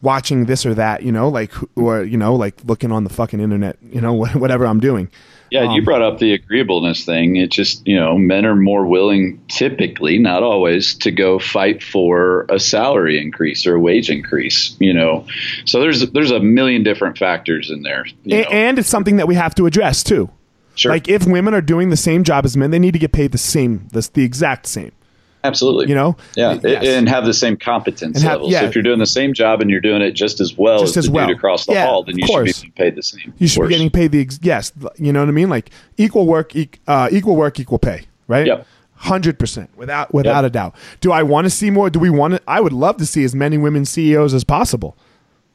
[0.01, 1.03] watching this or that.
[1.03, 3.77] You know, like or you know, like looking on the fucking internet.
[3.83, 5.11] You know, whatever I'm doing.
[5.51, 7.37] Yeah, you Um, brought up the agreeableness thing.
[7.37, 12.47] It just, you know, men are more willing, typically, not always, to go fight for
[12.49, 14.77] a salary increase or a wage increase.
[14.79, 15.27] You know,
[15.65, 18.05] so there's there's a million different factors in there.
[18.25, 18.49] you A- know.
[18.51, 20.31] and it's something that we have to address too.
[20.75, 20.93] Sure.
[20.93, 23.33] Like if women are doing the same job as men, they need to get paid
[23.33, 24.93] the same, the, the exact same.
[25.45, 25.89] Absolutely.
[25.89, 26.17] You know?
[26.37, 26.85] Yeah, Yes.
[26.87, 28.53] and have the same competence have- levels.
[28.53, 28.65] yeah.
[28.65, 31.05] If you're doing the same job and you're doing it just as well Just as,
[31.05, 31.27] as the well.
[31.29, 33.33] dude across the Yeah, hall, then you should be getting paid the same.
[33.39, 35.49] You should be getting paid the ex- yes, you know what I mean?
[35.49, 38.47] Like equal work, e- uh, equal work, equal pay, right?
[38.47, 38.67] Yep.
[38.97, 40.51] Hundred percent, without without Yep.
[40.51, 40.75] a doubt.
[41.01, 41.89] Do I want to see more?
[41.89, 42.41] Do we want to?
[42.49, 44.97] I would love to see as many women CEOs as possible.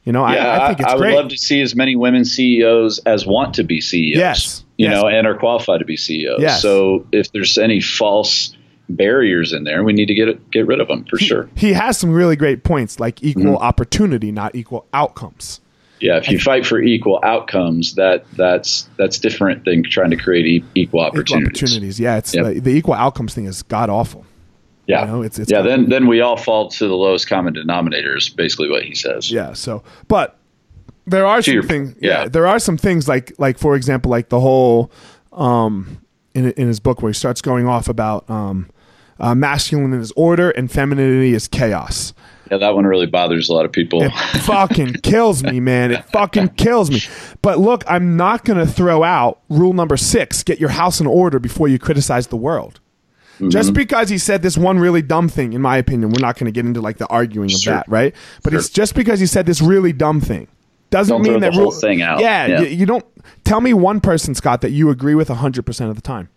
[0.04, 1.14] You know, Yeah, I, I think it's I would great.
[1.14, 4.18] love to see as many women CEOs as want to be CEOs.
[4.18, 4.94] Yes, You yes.
[5.02, 6.40] know, and are qualified to be CEOs.
[6.40, 6.62] Yes.
[6.62, 8.54] So if there's any false
[8.88, 11.48] barriers in there, we need to get it, get rid of them for sure.
[11.56, 13.62] he has some really great points, like equal Mm-hmm.
[13.62, 15.60] opportunity, not equal outcomes.
[16.00, 20.44] Yeah, if you fight for equal outcomes, that that's that's different than trying to create
[20.44, 21.46] e- equal Equal opportunities.
[21.62, 22.00] opportunities.
[22.00, 22.44] Yeah, it's Yep.
[22.54, 24.26] the, the equal outcomes thing is god awful.
[24.86, 25.62] Yeah, You know, it's- it's yeah.
[25.62, 28.16] Then then we all fall to the lowest common denominator.
[28.16, 29.30] Is basically what he says.
[29.30, 29.54] Yeah.
[29.54, 30.36] So, but
[31.06, 31.94] there are some your- things.
[32.00, 32.22] Yeah.
[32.24, 32.28] yeah.
[32.28, 34.90] there are some things like like for example, like the whole
[35.32, 36.02] um
[36.34, 38.68] in in his book where he starts going off about um
[39.20, 42.12] uh, masculine is order and femininity is chaos.
[42.50, 44.02] Yeah, that one really bothers a lot of people.
[44.02, 44.10] It
[44.42, 45.92] fucking kills me, man.
[45.92, 47.00] It fucking kills me.
[47.40, 51.06] But look, I'm not going to throw out rule number six get your house in
[51.06, 52.80] order before you criticize the world.
[53.48, 53.74] Just Mm-hmm.
[53.74, 56.52] because he said this one really dumb thing, in my opinion, we're not going to
[56.52, 58.14] get into like the arguing of that, right?
[58.44, 58.60] But Sure.
[58.60, 60.46] it's just because he said this really dumb thing
[60.90, 62.20] doesn't Don't mean that the whole rule- thing out.
[62.20, 62.60] Yeah, Yeah.
[62.60, 63.04] You, you don't
[63.42, 66.28] tell me one person, Scott, that you agree with 100% of the time.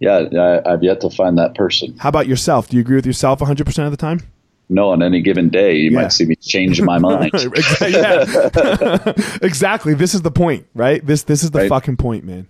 [0.00, 1.96] Yeah, I, I've yet to find that person.
[1.98, 2.68] How about yourself?
[2.68, 4.20] Do you agree with yourself 100% of the time?
[4.68, 6.02] No, on any given day, you Yeah.
[6.02, 7.30] might see me change my mind.
[7.34, 7.92] Exactly.
[9.42, 9.94] Exactly.
[9.94, 11.04] This is the point, right?
[11.06, 11.68] This this is the Right.
[11.68, 12.46] fucking point, man.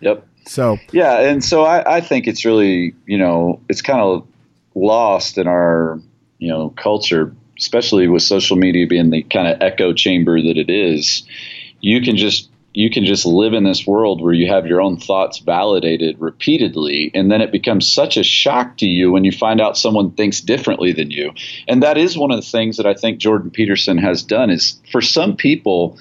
[0.00, 0.26] Yep.
[0.46, 4.26] So Yeah, and so I, I think it's really, you know, it's kind of
[4.74, 6.00] lost in our,
[6.38, 10.70] you know, culture, especially with social media being the kind of echo chamber that it
[10.70, 11.24] is.
[11.80, 14.98] You can just you can just live in this world where you have your own
[14.98, 19.60] thoughts validated repeatedly and then it becomes such a shock to you when you find
[19.60, 21.32] out someone thinks differently than you.
[21.66, 24.80] And that is one of the things that i think jordan peterson has done is
[24.90, 25.98] for some people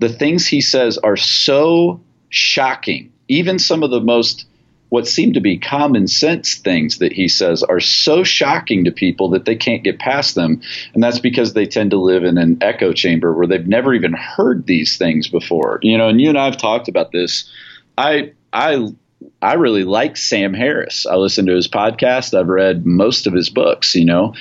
[0.00, 3.12] the things he says are so shocking.
[3.28, 4.46] Even some of the most
[4.90, 9.30] what seem to be common sense things that he says are so shocking to people
[9.30, 10.60] that they can't get past them.
[10.94, 14.12] And that's because they tend to live in an echo chamber where they've never even
[14.12, 15.78] heard these things before.
[15.82, 17.50] You know, and you and I have talked about this.
[17.96, 18.88] I I
[19.40, 21.06] I really like Sam Harris.
[21.06, 22.38] I listen to his podcast.
[22.38, 24.34] I've read most of his books, you know.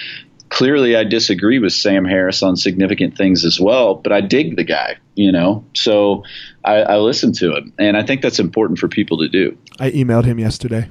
[0.50, 4.64] Clearly, I disagree with Sam Harris on significant things as well, but I dig the
[4.64, 5.64] guy, you know.
[5.74, 6.24] So
[6.66, 9.58] I, I listen to him, and I think that's important for people to do.
[9.80, 10.90] I emailed him yesterday.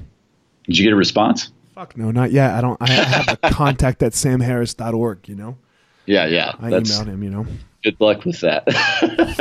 [0.63, 1.51] Did you get a response?
[1.75, 2.51] Fuck no, not yet.
[2.51, 2.77] I don't.
[2.81, 5.27] I have a contact at samharris.org.
[5.27, 5.57] You know.
[6.05, 6.53] Yeah, yeah.
[6.59, 7.23] I emailed him.
[7.23, 7.45] You know.
[7.83, 8.71] Good luck with that.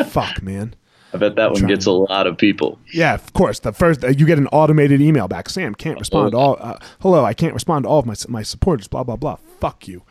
[0.10, 0.74] Fuck, man.
[1.12, 2.78] I bet that one gets a lot of people.
[2.92, 3.60] Yeah, of course.
[3.60, 5.48] The first uh, you get an automated email back.
[5.48, 6.56] Sam can't respond to all.
[6.60, 8.88] Uh, hello, I can't respond to all of my my supporters.
[8.88, 9.36] Blah blah blah.
[9.60, 10.02] Fuck you.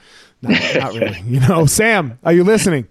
[0.42, 1.22] No, not really.
[1.28, 2.88] You know, Sam, are you listening?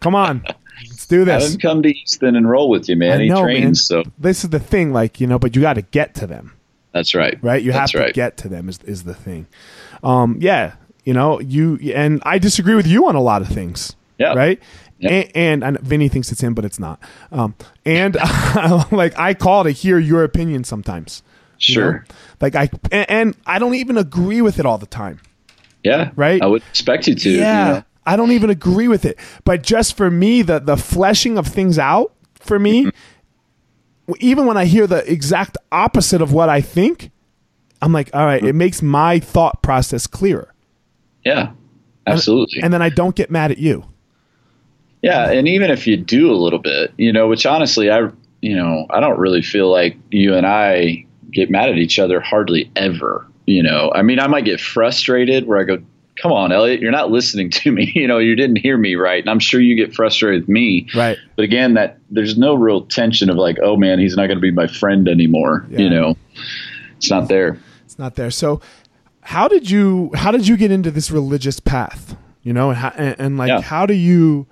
[0.00, 0.44] Come on,
[0.88, 1.44] let's do this.
[1.44, 3.20] Have him come to Easton and roll with you, man.
[3.20, 3.90] I know, he trains.
[3.90, 4.04] Man.
[4.04, 6.52] So this is the thing, like you know, but you got to get to them.
[6.92, 7.38] That's right.
[7.42, 7.62] Right.
[7.62, 8.14] You That's have to right.
[8.14, 8.68] get to them.
[8.68, 9.46] Is is the thing.
[10.02, 10.36] Um.
[10.40, 10.74] Yeah.
[11.04, 11.40] You know.
[11.40, 13.96] You and I disagree with you on a lot of things.
[14.18, 14.34] Yeah.
[14.34, 14.60] Right.
[14.98, 15.30] Yep.
[15.34, 17.00] And, and, Vinny thinks it's him, but it's not.
[17.30, 17.54] Um,
[17.84, 18.14] and
[18.92, 21.22] like I call to hear your opinion sometimes.
[21.58, 21.92] Sure.
[21.92, 22.14] know?
[22.40, 25.20] Like I and, and, I don't even agree with it all the time.
[25.84, 26.10] Yeah.
[26.16, 26.40] Right.
[26.40, 27.30] I would expect you to.
[27.30, 27.66] Yeah.
[27.66, 27.84] You know?
[28.06, 31.78] I don't even agree with it, but just for me, the the fleshing of things
[31.78, 34.12] out for me, mm-hmm.
[34.20, 37.10] even when I hear the exact opposite of what I think,
[37.82, 38.48] I'm like, all right, mm-hmm.
[38.48, 40.54] it makes my thought process clearer.
[41.24, 41.52] Yeah.
[42.06, 42.58] Absolutely.
[42.58, 43.84] And, and then I don't get mad at you.
[45.02, 48.56] Yeah, and even if you do a little bit, you know, which honestly, I, you
[48.56, 52.70] know, I don't really feel like you and I get mad at each other hardly
[52.76, 53.26] ever.
[53.46, 55.78] You know, I mean, I might get frustrated where I go,
[56.20, 57.92] "Come on, Eliot, you're not listening to me.
[57.94, 60.88] You know, you didn't hear me right." And I'm sure you get frustrated with me.
[60.94, 61.18] Right.
[61.36, 64.42] But again, that there's no real tension of like, "Oh man, he's not going to
[64.42, 65.78] be my friend anymore." Yeah.
[65.78, 66.16] You know,
[66.96, 67.58] it's not there.
[67.84, 68.32] It's not there.
[68.32, 68.60] So,
[69.20, 72.16] how did you how did you get into this religious path?
[72.42, 73.60] You know, and, and, and like, yeah.
[73.60, 74.46] how do you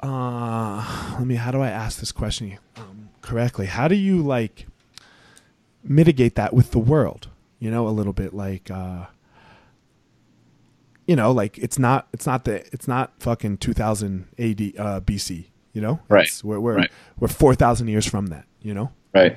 [0.00, 1.36] uh, let me.
[1.36, 3.66] How do I ask this question um, correctly?
[3.66, 4.66] How do you like
[5.82, 7.28] mitigate that with the world?
[7.58, 9.06] You know, a little bit like, uh,
[11.06, 15.46] you know, like it's not, it's not the, it's not fucking 2000 AD uh, BC.
[15.72, 16.26] You know, right?
[16.26, 16.90] It's, we're we're right.
[17.18, 18.46] we're four thousand years from that.
[18.62, 19.36] You know, right?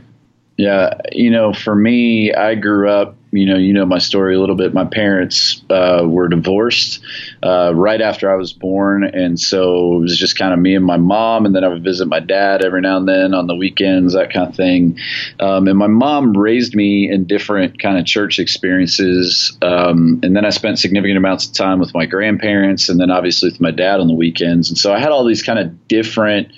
[0.56, 3.18] Yeah, you know, for me, I grew up.
[3.32, 4.74] You know, you know my story a little bit.
[4.74, 7.00] My parents uh, were divorced
[7.44, 10.84] uh, right after I was born, and so it was just kind of me and
[10.84, 11.46] my mom.
[11.46, 14.34] And then I would visit my dad every now and then on the weekends, that
[14.34, 14.98] kind of thing.
[15.40, 19.56] Um, and my mom raised me in different kind of church experiences.
[19.62, 23.50] Um, and then I spent significant amounts of time with my grandparents, and then obviously
[23.50, 24.70] with my dad on the weekends.
[24.70, 26.52] And so I had all these kind of different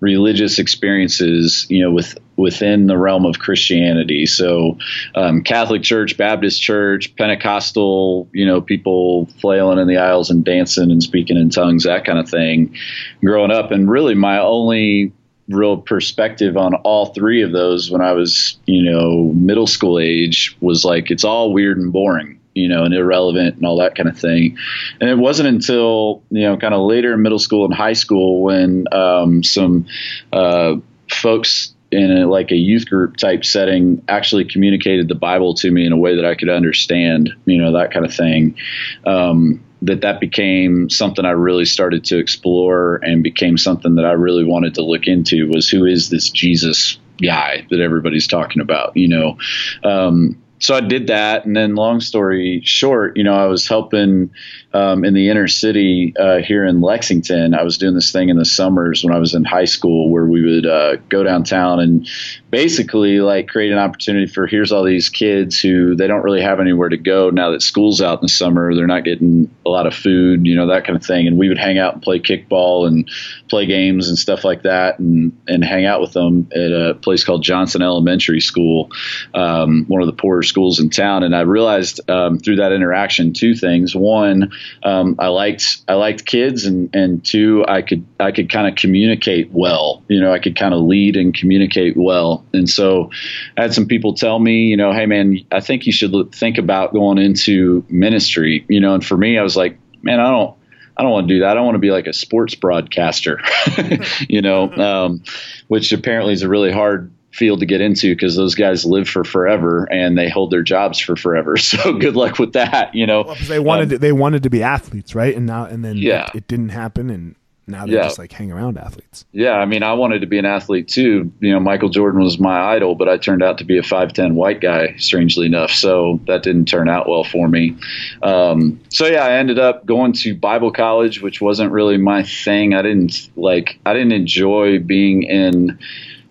[0.00, 4.24] religious experiences, you know, with within the realm of Christianity.
[4.24, 4.78] So,
[5.14, 10.90] um, Catholic Church, Baptist Church, Pentecostal, you know, people flailing in the aisles and dancing
[10.90, 12.74] and speaking in tongues, that kind of thing.
[13.22, 15.12] Growing up, and really my only
[15.48, 20.56] real perspective on all three of those when I was, you know, middle school age
[20.60, 24.08] was like it's all weird and boring you know, and irrelevant and all that kind
[24.08, 24.56] of thing.
[25.00, 28.42] And it wasn't until, you know, kind of later in middle school and high school
[28.42, 29.86] when um, some
[30.32, 30.76] uh,
[31.08, 35.84] folks in a, like a youth group type setting actually communicated the Bible to me
[35.86, 38.56] in a way that I could understand, you know, that kind of thing.
[39.04, 44.12] Um, that that became something I really started to explore and became something that I
[44.12, 48.96] really wanted to look into was who is this Jesus guy that everybody's talking about,
[48.96, 49.38] you know.
[49.82, 54.30] Um, so I did that, and then long story short, you know, I was helping
[54.72, 57.54] um, in the inner city uh, here in Lexington.
[57.54, 60.26] I was doing this thing in the summers when I was in high school where
[60.26, 62.08] we would uh, go downtown and
[62.50, 66.60] basically like create an opportunity for here's all these kids who they don't really have
[66.60, 68.74] anywhere to go now that school's out in the summer.
[68.74, 71.26] They're not getting a lot of food, you know, that kind of thing.
[71.26, 73.08] And we would hang out and play kickball and
[73.48, 77.24] play games and stuff like that and, and hang out with them at a place
[77.24, 78.90] called Johnson Elementary School,
[79.34, 81.24] um, one of the poorer schools in town.
[81.24, 83.94] And I realized um, through that interaction two things.
[83.94, 88.68] One, um, I liked I liked kids, and and two, I could I could kind
[88.68, 90.02] of communicate well.
[90.08, 92.44] You know, I could kind of lead and communicate well.
[92.52, 93.10] And so,
[93.56, 96.58] I had some people tell me, you know, hey man, I think you should think
[96.58, 98.64] about going into ministry.
[98.68, 100.56] You know, and for me, I was like, man, I don't.
[100.96, 101.50] I don't want to do that.
[101.50, 103.40] I don't want to be like a sports broadcaster,
[104.28, 105.22] you know, um,
[105.68, 109.24] which apparently is a really hard field to get into because those guys live for
[109.24, 111.56] forever and they hold their jobs for forever.
[111.70, 112.94] So good luck with that.
[112.94, 115.36] You know, well, they wanted um, to, they wanted to be athletes, right?
[115.36, 116.28] And now and then yeah.
[116.34, 117.36] it, it didn't happen, and
[117.70, 118.02] now they yeah.
[118.02, 119.24] just like hang around athletes.
[119.32, 121.32] Yeah, I mean, I wanted to be an athlete too.
[121.38, 124.12] You know, Michael Jordan was my idol, but I turned out to be a five
[124.12, 125.70] ten white guy, strangely enough.
[125.70, 127.76] So that didn't turn out well for me.
[128.22, 132.74] Um, so yeah, I ended up going to Bible college, which wasn't really my thing.
[132.74, 133.78] I didn't like.
[133.86, 135.78] I didn't enjoy being in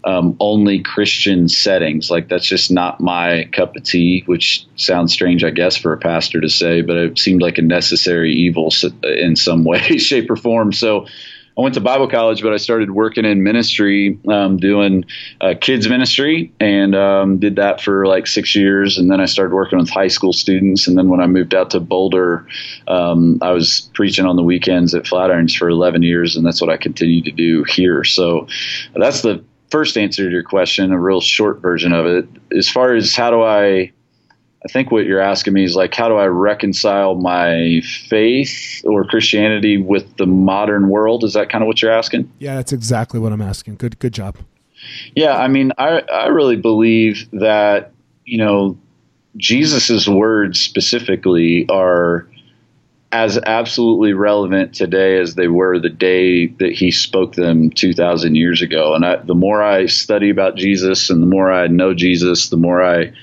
[0.04, 2.10] um, only Christian settings.
[2.10, 5.98] Like that's just not my cup of tea, which sounds strange, I guess, for a
[5.98, 8.70] pastor to say, but it seemed like a necessary evil
[9.04, 10.74] in some way, shape, or form.
[10.74, 11.06] So
[11.58, 15.04] I went to Bible college, but I started working in ministry, um, doing
[15.42, 18.98] uh, kids ministry, and um, did that for like six years.
[18.98, 20.88] And then I started working with high school students.
[20.88, 22.48] And then when I moved out to Boulder,
[22.88, 26.70] um, I was preaching on the weekends at Flatirons for 11 years, and that's what
[26.70, 28.06] I continue to do here.
[28.06, 28.48] So
[28.96, 32.28] that's the first answer to your question, a real short version of it.
[32.56, 33.92] As far as how do I
[34.66, 39.06] I think what you're asking me is like, how do I reconcile my faith or
[39.06, 41.24] Christianity with the modern world?
[41.24, 42.30] Is that kind of what you're asking?
[42.40, 43.78] Yeah, that's exactly what I'm asking.
[43.78, 44.38] Good, good job.
[45.16, 47.92] Yeah, I mean, I I really believe that
[48.26, 48.78] you know
[49.38, 52.28] Jesus's words specifically are
[53.12, 58.62] as absolutely relevant today as they were the day that he spoke them 2,000 years
[58.62, 58.94] ago.
[58.94, 62.58] And I, the more I study about Jesus and the more I know Jesus, the
[62.58, 63.14] more I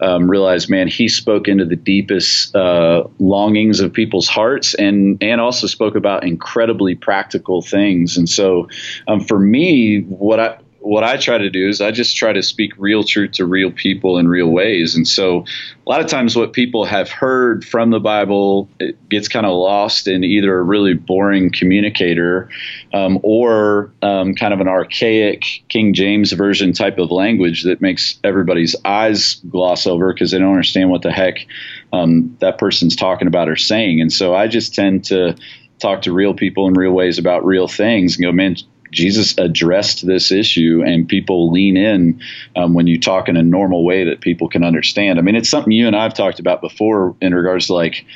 [0.00, 5.40] um, realized, man, he spoke into the deepest uh, longings of people's hearts, and and
[5.40, 8.18] also spoke about incredibly practical things.
[8.18, 8.68] And so,
[9.08, 12.42] um, for me, what I what I try to do is I just try to
[12.42, 14.94] speak real truth to real people in real ways.
[14.94, 15.44] And so
[15.84, 19.52] a lot of times what people have heard from the Bible it gets kind of
[19.52, 22.50] lost in either a really boring communicator
[22.94, 28.20] um, or um, kind of an archaic King James version type of language that makes
[28.22, 31.46] everybody's eyes gloss over because they don't understand what the heck
[31.92, 34.00] um, that person's talking about or saying.
[34.00, 35.36] And so I just tend to
[35.80, 38.56] talk to real people in real ways about real things and go, man,
[38.96, 42.20] Jesus addressed this issue, and people lean in
[42.56, 45.18] um, when you talk in a normal way that people can understand.
[45.18, 48.06] I mean, it's something you and I've talked about before in regards to like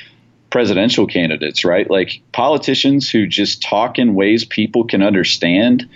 [0.49, 1.89] presidential candidates, right?
[1.89, 5.87] Like politicians who just talk in ways people can understand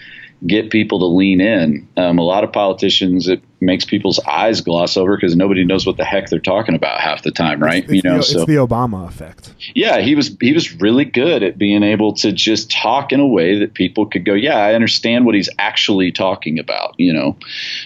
[0.45, 1.87] get people to lean in.
[1.97, 5.97] Um, a lot of politicians, it makes people's eyes gloss over because nobody knows what
[5.97, 7.83] the heck they're talking about half the time, right?
[7.83, 9.53] It's, it's you know, the, so it's the Obama effect.
[9.73, 13.27] Yeah, he was he was really good at being able to just talk in a
[13.27, 16.95] way that people could go, yeah, I understand what he's actually talking about.
[16.97, 17.37] You know,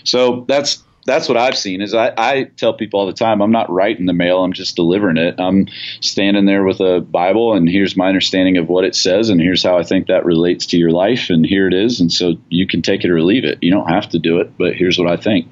[0.03, 3.51] so that's that's what I've seen is I, I tell people all the time I'm
[3.51, 5.39] not writing the mail I'm just delivering it.
[5.39, 5.67] I'm
[6.01, 9.63] standing there with a Bible and here's my understanding of what it says and here's
[9.63, 11.99] how I think that relates to your life and here it is.
[11.99, 13.57] And so you can take it or leave it.
[13.61, 15.47] You don't have to do it but here's what I think.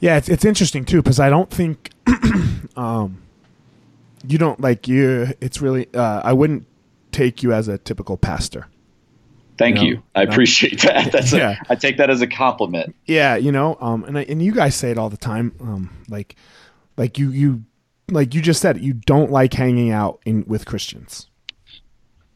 [0.00, 1.90] Yeah it's, it's interesting too because I don't think
[2.76, 3.22] um,
[4.26, 6.66] you don't like you it's really uh, I wouldn't
[7.12, 8.66] take you as a typical pastor
[9.58, 9.82] Thank you.
[9.82, 10.02] Know, you.
[10.14, 10.32] I you know?
[10.32, 11.12] appreciate that.
[11.12, 11.56] That's yeah.
[11.68, 12.94] A, I take that as a compliment.
[13.06, 15.90] Yeah, you know, um, and I, and you guys say it all the time, um,
[16.08, 16.36] like,
[16.96, 17.64] like you you
[18.10, 21.28] like you just said, you don't like hanging out in with Christians.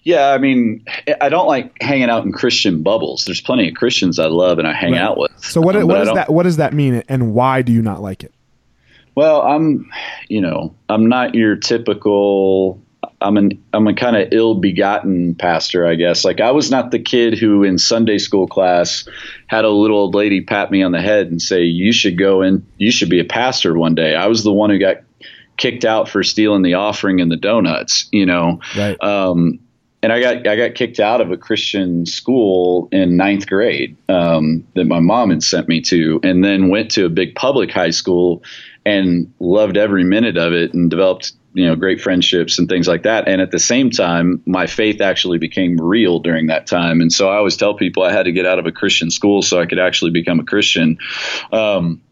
[0.03, 0.85] Yeah, I mean,
[1.21, 3.25] I don't like hanging out in Christian bubbles.
[3.27, 5.01] There's plenty of Christians I love and I hang right.
[5.01, 5.31] out with.
[5.45, 8.01] So what, um, what does that what does that mean, and why do you not
[8.01, 8.33] like it?
[9.15, 9.91] Well, I'm,
[10.29, 12.81] you know, I'm not your typical
[13.21, 16.25] I'm an I'm a kind of ill-begotten pastor, I guess.
[16.25, 19.07] Like I was not the kid who in Sunday school class
[19.47, 22.43] had a little old lady pat me on the head and say you should go
[22.43, 24.15] and you should be a pastor one day.
[24.15, 24.99] I was the one who got
[25.57, 28.61] kicked out for stealing the offering and the donuts, you know.
[28.77, 29.01] Right.
[29.03, 29.61] Um,
[30.03, 34.67] and I got I got kicked out of a Christian school in ninth grade um,
[34.75, 37.91] that my mom had sent me to, and then went to a big public high
[37.91, 38.43] school
[38.87, 43.03] and loved every minute of it and developed you know great friendships and things like
[43.05, 43.29] that.
[43.29, 47.01] And at the same time my faith actually became real during that time.
[47.01, 49.43] And so i always tell people i had to get out of a christian school
[49.43, 50.99] so i could actually become a christian.
[51.53, 52.03] Um,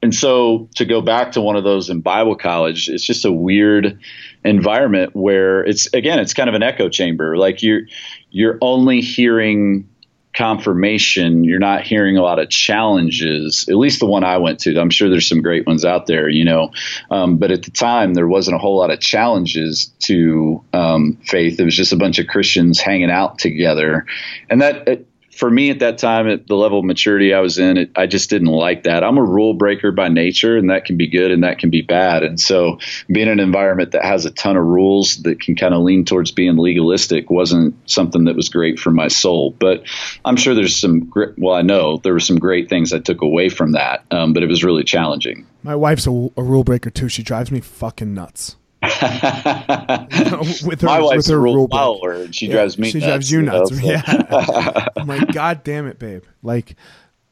[0.00, 3.32] and so to go back to one of those in bible college it's just a
[3.32, 3.98] weird
[4.44, 7.36] environment where it's again it's kind of an echo chamber.
[7.36, 7.82] Like you're
[8.30, 9.88] you're only hearing
[10.34, 13.66] confirmation, you're not hearing a lot of challenges.
[13.68, 14.78] At least the one I went to.
[14.78, 16.70] I'm sure there's some great ones out there, you know.
[17.10, 21.58] Um, but at the time, there wasn't a whole lot of challenges to um, faith.
[21.58, 24.06] It was just a bunch of Christians hanging out together,
[24.48, 25.04] and that.
[25.38, 28.08] For me at that time, at the level of maturity I was in, it, I
[28.08, 29.04] just didn't like that.
[29.04, 31.80] I'm a rule breaker by nature, and that can be good and that can be
[31.80, 32.24] bad.
[32.24, 35.74] And so, being in an environment that has a ton of rules that can kind
[35.74, 39.54] of lean towards being legalistic wasn't something that was great for my soul.
[39.60, 39.84] But
[40.24, 43.48] I'm sure there's some, well, I know there were some great things I took away
[43.48, 45.46] from that, um, but it was really challenging.
[45.62, 47.08] My wife's a, a rule breaker too.
[47.08, 48.56] She drives me fucking nuts.
[50.64, 52.90] with her, My wife's with her a rule follower, and she yeah, drives me.
[52.90, 53.70] She nuts, drives you nuts.
[53.72, 53.86] Know, so.
[53.86, 54.86] Yeah.
[54.96, 56.22] I'm like, God damn it, babe!
[56.42, 56.76] Like,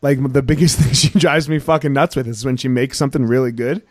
[0.03, 3.25] like the biggest thing she drives me fucking nuts with is when she makes something
[3.25, 3.83] really good,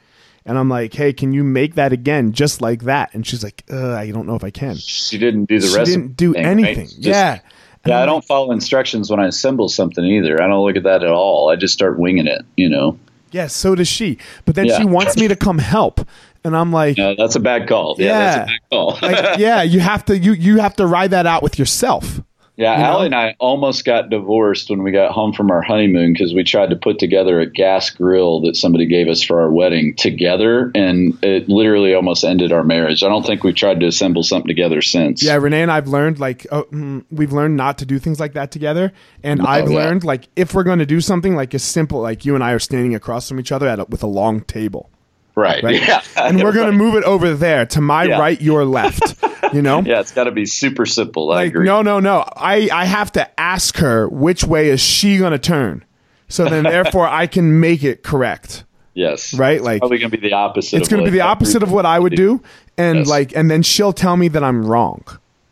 [0.45, 3.13] and I'm like, hey, can you make that again, just like that?
[3.13, 4.75] And she's like, uh, I don't know if I can.
[4.75, 5.91] She didn't do the she rest.
[5.91, 6.85] Didn't do thing, anything.
[6.85, 6.93] Right?
[6.97, 7.39] yeah.
[7.85, 10.41] Yeah, I don't follow instructions when I assemble something either.
[10.41, 11.51] I don't look at that at all.
[11.51, 12.97] I just start winging it, you know.
[13.31, 14.17] Yeah, so does she.
[14.45, 14.79] But then Yeah.
[14.79, 16.01] she wants me to come help,
[16.45, 17.95] and I'm like, No, that's a bad call.
[17.97, 18.99] Yeah, that's a bad call.
[19.01, 22.21] like, yeah, you have to you you have to ride that out with yourself.
[22.55, 22.89] yeah, you know?
[22.89, 26.43] Allie and I almost got divorced when we got home from our honeymoon because we
[26.43, 30.71] tried to put together a gas grill that somebody gave us for our wedding together,
[30.75, 33.03] and it literally almost ended our marriage.
[33.03, 35.23] I don't think we've tried to assemble something together since.
[35.23, 38.33] Yeah, Renee and I've learned like oh, mm, we've learned not to do things like
[38.33, 38.93] that together,
[39.23, 39.77] and I've yeah.
[39.77, 42.51] learned like if we're going to do something like as simple like you and I
[42.51, 44.91] are standing across from each other at a, with a long table,
[45.36, 45.63] right.
[45.63, 45.81] right?
[45.81, 48.19] Yeah, and we're going to move it over there to my Yeah.
[48.19, 49.15] right, your left.
[49.53, 51.31] You know, Yeah, it's got to be super simple.
[51.31, 51.65] I like agree.
[51.65, 52.23] no, no, no.
[52.36, 55.83] I I have to ask her which way is she going to turn,
[56.27, 58.63] so then therefore I can make it correct.
[58.93, 59.33] Yes.
[59.33, 60.77] Right, It's like- probably going to be the opposite.
[60.77, 62.41] it's going to be the opposite of what I would do,
[62.77, 63.07] and Yes.
[63.07, 65.03] like, and then she'll tell me that I'm wrong.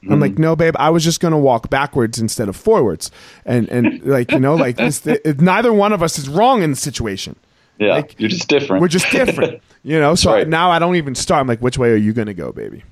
[0.09, 0.41] I'm like, mm-hmm.
[0.41, 3.09] no, babe, I was just going to walk backwards instead of forwards,
[3.45, 6.71] and and like you know, like this, it, neither one of us is wrong in
[6.71, 7.37] the situation.
[7.79, 8.81] Yeah, like, you're just different.
[8.81, 10.15] We're just different, you know.
[10.15, 10.47] So right.
[10.47, 11.41] now I don't even start.
[11.41, 12.83] I'm like, which way are you going to go, baby?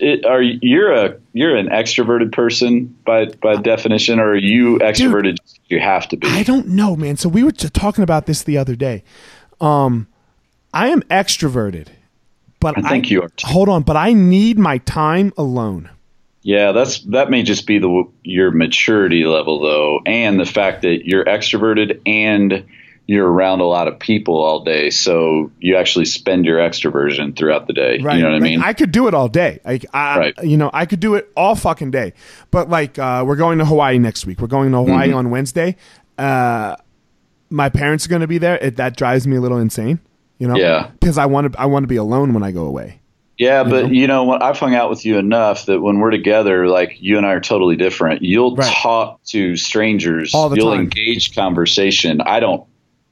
[0.00, 4.78] It, are you- you're a you're an extroverted person by by definition, or are you
[4.78, 5.38] extroverted?
[5.68, 6.28] you have to be.
[6.28, 7.16] I don't know, man.
[7.16, 9.02] So we were just talking about this the other day.
[9.60, 10.06] Um,
[10.72, 11.88] I am extroverted,
[12.60, 13.46] but I think you are too.
[13.46, 15.90] Hold on, but I need my time alone.
[16.42, 21.06] Yeah, that's that may just be the your maturity level though, and the fact that
[21.06, 22.64] you're extroverted and
[23.08, 27.66] you're around a lot of people all day, so you actually spend your extroversion throughout
[27.66, 27.98] the day.
[27.98, 28.18] Right.
[28.18, 28.62] You know what I mean?
[28.62, 29.60] I could do it all day.
[29.64, 30.34] Like, I, Right.
[30.44, 32.12] you know, I could do it all fucking day.
[32.50, 34.40] But like, uh, we're going to Hawaii next week.
[34.40, 35.16] We're going to Hawaii Mm-hmm.
[35.16, 35.76] on Wednesday.
[36.18, 36.76] Uh,
[37.50, 38.58] my parents are going to be there.
[38.58, 40.00] It, that drives me a little insane.
[40.38, 40.56] You know.
[40.56, 40.90] Yeah.
[41.00, 41.60] Because I want to.
[41.60, 43.00] I want to be alone when I go away.
[43.38, 46.66] Yeah, but you know, what I've hung out with you enough that when we're together,
[46.68, 48.20] like you and I are totally different.
[48.22, 48.70] You'll Right.
[48.82, 50.80] talk to strangers, All the you'll time.
[50.80, 52.20] engage conversation.
[52.20, 52.64] I don't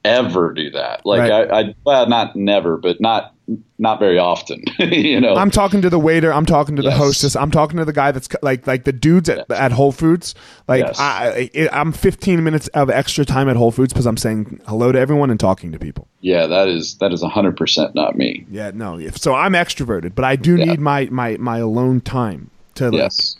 [0.05, 1.05] ever do that.
[1.05, 1.31] Like Right.
[1.51, 3.33] I, I, well, not never, but not
[3.79, 4.61] not very often.
[4.79, 6.33] you know, I'm talking to the waiter.
[6.33, 6.97] I'm talking to the Yes.
[6.97, 7.35] hostess.
[7.35, 10.35] I'm talking to the guy that's like like the dudes at, at Whole Foods.
[10.67, 10.97] Like Yes.
[10.99, 14.99] I, I'm 15 minutes of extra time at Whole Foods because I'm saying hello to
[14.99, 16.07] everyone and talking to people.
[16.21, 18.45] yeah, that is that is hundred percent not me.
[18.51, 18.99] Yeah, no.
[18.99, 20.65] If, so I'm extroverted, but I do Yeah.
[20.65, 23.37] need my my my alone time to like Yes.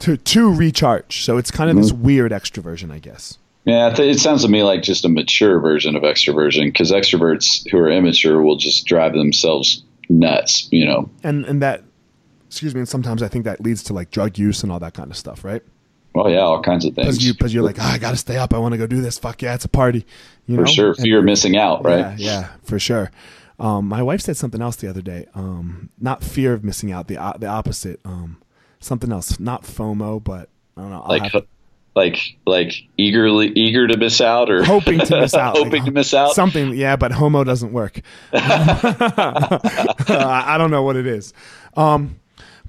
[0.00, 1.24] to to recharge.
[1.24, 1.82] So it's kind of Mm-hmm.
[1.82, 3.38] this weird extroversion, I guess.
[3.64, 7.78] Yeah, it sounds to me like just a mature version of extroversion because extroverts who
[7.78, 10.68] are immature will just drive themselves nuts.
[10.72, 11.10] You know.
[11.22, 11.82] And and that
[12.46, 14.94] excuse me, and sometimes I think that leads to like drug use and all that
[14.94, 15.62] kind of stuff, right?
[16.14, 17.18] Well, yeah, all kinds of things.
[17.24, 18.52] Because you, you're like, oh, I got to stay up.
[18.52, 19.16] I want to go do this.
[19.18, 20.04] Fuck yeah, it's a party.
[20.46, 20.66] You for know?
[20.70, 21.98] sure, And- fear of missing out, right?
[22.00, 23.12] Yeah, yeah, for sure.
[23.60, 25.26] Um, my wife said something else the other day.
[25.34, 27.06] Um, not fear of missing out.
[27.08, 28.00] The o- the opposite.
[28.04, 28.38] Um,
[28.80, 29.38] something else.
[29.38, 31.02] Not FOMO, but I don't know.
[31.02, 31.46] I'll like have-
[31.94, 35.56] like like eagerly eager to miss out or hoping to miss out.
[35.56, 36.34] hoping Like, to miss out.
[36.34, 38.00] Something, yeah, but homo doesn't work.
[38.32, 39.58] I
[40.58, 41.32] don't know what it is.
[41.76, 42.20] Um,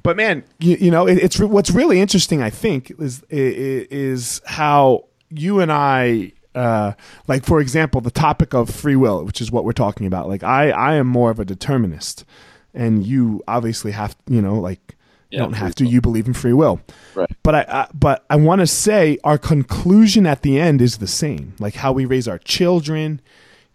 [0.03, 2.41] but man, you, you know, it, it's re- what's really interesting.
[2.41, 6.93] I think is is how you and I, uh,
[7.27, 10.27] like for example, the topic of free will, which is what we're talking about.
[10.27, 12.25] Like I, I am more of a determinist,
[12.73, 14.90] and you obviously have, you know, like
[15.31, 15.85] you Yeah, don't have to.
[15.85, 16.81] You believe in free will,
[17.15, 17.29] Right.
[17.43, 21.07] but I, I but I want to say our conclusion at the end is the
[21.07, 23.21] same, like how we raise our children,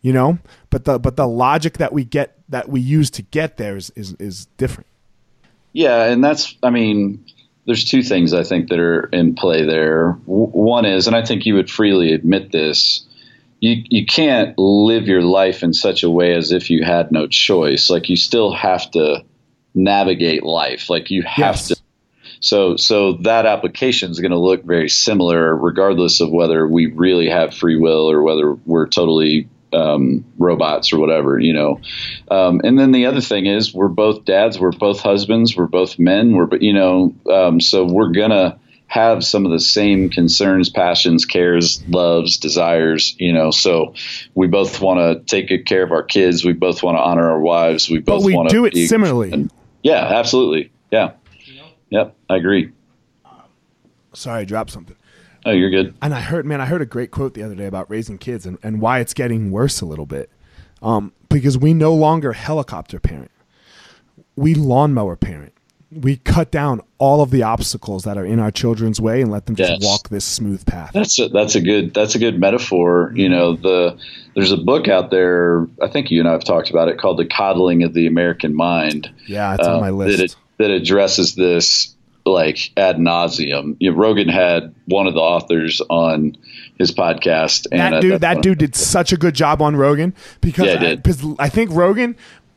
[0.02, 0.38] you know.
[0.70, 3.90] But the but the logic that we get that we use to get there is
[3.96, 4.86] is, is different.
[5.72, 7.24] Yeah, and that's I mean,
[7.66, 10.12] there's two things I think that are in play there.
[10.26, 13.06] W- one is, and I think you would freely admit this.
[13.60, 17.26] You, you can't live your life in such a way as if you had no
[17.26, 17.88] choice.
[17.88, 19.24] Like you still have to
[19.76, 20.90] navigate life.
[20.90, 21.68] Like you have Yes.
[21.68, 21.76] to
[22.40, 27.28] So so that application is going to look very similar, regardless of whether we really
[27.28, 31.80] have free will or whether we're totally um, robots or whatever, you know.
[32.30, 35.98] Um, and then the other thing is, we're both dads, we're both husbands, we're both
[35.98, 38.58] men, we're you know, um, so we're gonna
[38.88, 43.50] have some of the same concerns, passions, cares, loves, desires, you know.
[43.50, 43.94] So
[44.34, 46.44] we both want to take good care of our kids.
[46.44, 47.90] We both want to honor our wives.
[47.90, 49.48] We both want do to it similarly.
[49.86, 50.72] Yeah, absolutely.
[50.90, 51.12] Yeah.
[51.90, 52.72] Yep, I agree.
[54.14, 54.96] Sorry, I dropped something.
[55.44, 55.94] Oh, you're good.
[56.02, 58.46] And I heard, man, I heard a great quote the other day about raising kids
[58.46, 60.28] and, and why it's getting worse a little bit.
[60.82, 63.30] Um, because we no longer helicopter parent,
[64.34, 65.52] we lawnmower parent.
[66.00, 69.46] We cut down all of the obstacles that are in our children's way and let
[69.46, 69.84] them just Yes.
[69.84, 70.90] walk this smooth path.
[70.92, 73.12] That's a, that's a good that's a good metaphor.
[73.14, 73.98] You know, the
[74.34, 75.66] there's a book out there.
[75.82, 78.54] I think you and I have talked about it called "The Coddling of the American
[78.54, 80.18] Mind." Yeah, it's uh, on my list.
[80.18, 81.94] That, it, that addresses this
[82.24, 83.76] like ad nauseum.
[83.78, 86.36] You know, Rogan had one of the authors on
[86.78, 90.66] his podcast, and that dude, that dude did such a good job on Rogan because
[90.66, 90.96] Yeah,
[91.38, 92.16] I, I think Rogan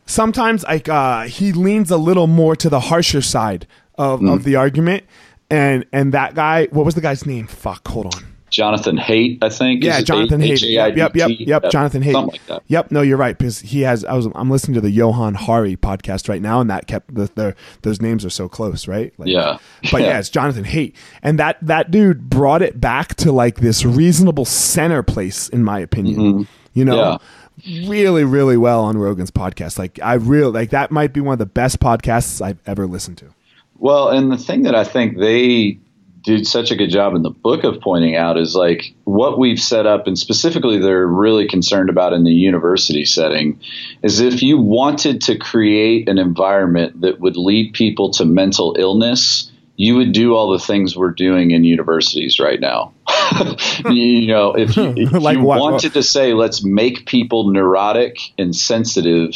[0.10, 4.34] sometimes like uh, he leans a little more to the harsher side of, Mm.
[4.34, 5.04] of the argument,
[5.50, 7.48] and and that guy, what was the guy's name?
[7.48, 8.26] Fuck, hold on.
[8.52, 9.84] Jonathan Haidt, I think.
[9.84, 10.68] Yeah, Jonathan Haidt.
[10.68, 11.70] Yep, yep, yep, yep.
[11.70, 12.14] Jonathan Haidt.
[12.14, 12.64] Something like that.
[12.66, 12.90] Yep.
[12.90, 14.04] No, you're right because he has.
[14.06, 14.28] I was.
[14.34, 18.02] I'm listening to the Johann Hari podcast right now, and that kept the, the those
[18.02, 19.14] names are so close, right?
[19.20, 19.60] Like, Yeah.
[19.92, 20.08] But yeah.
[20.08, 20.20] Yeah.
[20.20, 25.04] it's Jonathan Haidt, and that that dude brought it back to like this reasonable center
[25.04, 26.48] place, in my opinion.
[26.74, 27.20] You know.
[27.68, 29.78] Really, really well on Rogan's podcast.
[29.78, 33.18] Like I really like that might be one of the best podcasts I've ever listened
[33.20, 33.34] to.
[33.78, 35.80] Well, and the thing that I think they
[36.22, 39.60] did such a good job in the book of pointing out is like what we've
[39.60, 43.60] set up, and specifically they're really concerned about in the university setting,
[44.04, 49.50] is if you wanted to create an environment that would lead people to mental illness,
[49.80, 52.94] you would do all the things we're doing in universities right now.
[53.90, 58.54] you know, if you, if Like you wanted to say, let's make people neurotic and
[58.54, 59.34] sensitive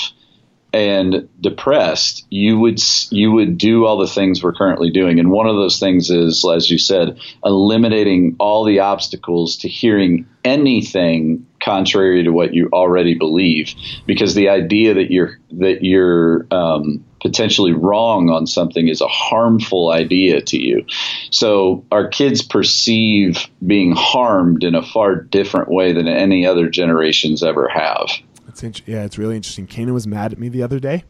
[0.73, 5.47] and depressed, you would you would do all the things we're currently doing, and one
[5.47, 12.21] of those things is, as you said, eliminating all the obstacles to hearing anything contrary
[12.23, 13.75] to what you already believe,
[14.05, 19.89] because the idea that you're that you're um, potentially wrong on something is a harmful
[19.89, 20.85] idea to you.
[21.31, 27.41] So our kids perceive being harmed in a far different way than any other generations
[27.41, 28.11] ever have.
[28.47, 29.65] It's int- yeah, it's really interesting.
[29.65, 31.05] Kana was mad at me the other day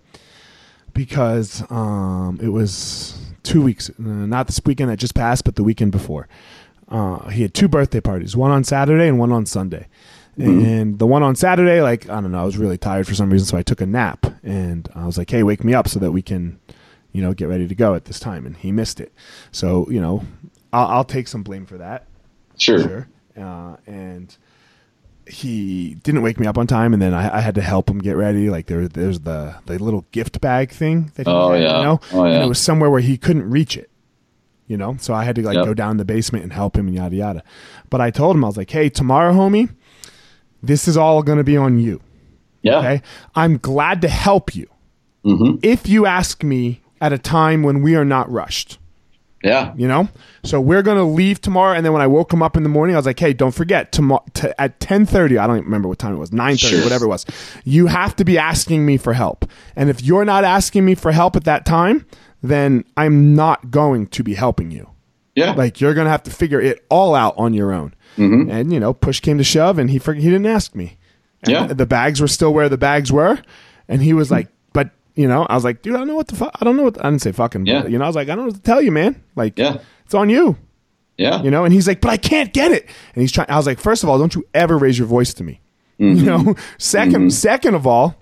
[0.94, 5.92] because um, it was two weeks, not this weekend that just passed, but the weekend
[5.92, 6.30] before.
[6.88, 9.88] Uh, he had two birthday parties, one on Saturday and one on Sunday.
[10.38, 13.30] And the one on Saturday, like I don't know, I was really tired for some
[13.32, 14.26] reason, so I took a nap.
[14.44, 16.60] And I was like, "Hey, wake me up so that we can,
[17.12, 19.14] you know, get ready to go at this time." And he missed it,
[19.52, 20.26] so you know,
[20.74, 22.08] I'll, I'll take some blame for that
[22.58, 22.80] Sure.
[22.82, 23.08] sure.
[23.38, 24.36] Uh, and
[25.28, 28.00] he didn't wake me up on time, and then I, I had to help him
[28.00, 28.50] get ready.
[28.50, 31.78] Like there, there's the the little gift bag thing that he Oh, had, yeah.
[31.78, 32.44] you know, Oh, and yeah.
[32.44, 33.90] it was somewhere where he couldn't reach it.
[34.68, 35.66] You know, so I had to like Yep.
[35.66, 37.44] go down the basement and help him and yada yada.
[37.90, 39.70] But I told him I was like, "Hey, tomorrow, homie,
[40.64, 42.02] this is all going to be on you.
[42.64, 42.80] Yeah.
[42.80, 43.02] Okay,
[43.36, 44.68] I'm glad to help you
[45.26, 45.60] Mhm.
[45.62, 48.80] if you ask me at a time when we are not rushed."
[49.46, 49.74] Yeah.
[49.76, 50.08] you know
[50.46, 52.96] so we're gonna leave tomorrow and then when i woke him up in the morning
[52.96, 56.00] i was like hey don't forget tomorrow t- at 10.30 i don't even remember what
[56.00, 56.82] time it was 9.30 Sure.
[56.86, 57.26] whatever it was
[57.66, 59.44] you have to be asking me for help
[59.76, 62.06] and if you're not asking me for help at that time
[62.42, 64.88] then i'm not going to be helping you
[65.36, 65.52] Yeah.
[65.54, 68.52] like you're gonna have to figure it all out on your own Mm-hmm.
[68.52, 70.98] and you know push came to shove and he he didn't ask me
[71.44, 71.66] and Yeah.
[71.68, 73.40] the bags were still where the bags were
[73.88, 76.28] and he was like but you know i was like dude i don't know what
[76.28, 77.82] the fuck i don't know what i didn't say fucking Yeah.
[77.82, 79.58] but, you know i was like i don't know what to tell you man like
[79.58, 79.78] Yeah.
[80.06, 80.58] it's on you
[81.18, 81.42] yeah.
[81.42, 83.66] you know and he's like but i can't get it and he's trying i was
[83.66, 85.60] like first of all don't you ever raise your voice to me
[85.98, 86.38] you know
[86.78, 88.16] 2nd second of all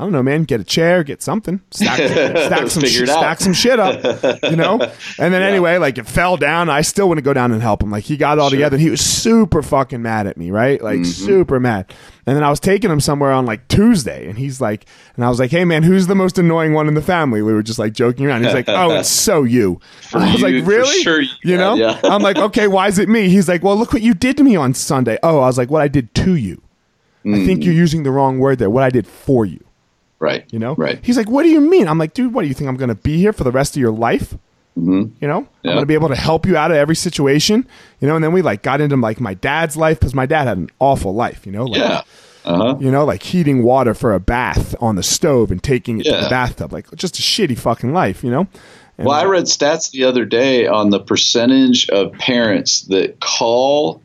[0.00, 0.44] I don't know, man.
[0.44, 4.00] Get a chair, get something, stack, stack some, sh- stack some shit up,
[4.44, 4.78] you know.
[5.18, 6.70] And then anyway, like it fell down.
[6.70, 7.90] I still wouldn't go down and help him.
[7.90, 8.58] Like he got all Sure.
[8.58, 8.76] together.
[8.76, 10.80] And he was super fucking mad at me, right?
[10.80, 11.92] Like super mad.
[12.26, 14.86] And then I was taking him somewhere on like Tuesday, and he's like,
[15.16, 17.42] and I was like, hey man, who's the most annoying one in the family?
[17.42, 18.44] We were just like joking around.
[18.44, 19.80] He's like, oh, it's so you.
[20.02, 21.02] For I was you, like, really?
[21.02, 21.74] sure you- you know?
[21.74, 21.98] yeah.
[22.04, 23.28] I'm like, okay, why is it me?
[23.30, 25.18] He's like, well, look what you did to me on Sunday.
[25.24, 26.62] Oh, I was like, what I did to you.
[27.24, 27.46] I Mm.
[27.46, 28.70] think you're using the wrong word there.
[28.70, 29.58] What I did for you.
[30.20, 30.44] Right.
[30.50, 30.74] You know?
[30.74, 30.98] Right.
[31.02, 31.86] He's like, what do you mean?
[31.88, 33.76] I'm like, dude, what do you think I'm going to be here for the rest
[33.76, 34.36] of your life?
[34.76, 35.10] Mhm.
[35.20, 37.66] You know, I'm going to be able to help you out of every situation.
[38.00, 40.46] You know, and then we like got into like my dad's life because my dad
[40.46, 41.46] had an awful life.
[41.46, 42.02] You know, like, Yeah.
[42.44, 42.76] Uh huh.
[42.80, 46.12] you know, like heating water for a bath on the stove and taking it to
[46.12, 48.22] the bathtub, like just a shitty fucking life.
[48.24, 48.46] You know.
[48.96, 53.20] And, Well, I uh, read stats the other day on the percentage of parents that
[53.20, 54.00] call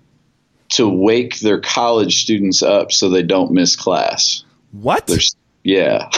[0.73, 4.43] to wake their college students up so they don't miss class.
[4.71, 5.05] what?
[5.07, 6.09] There's yeah,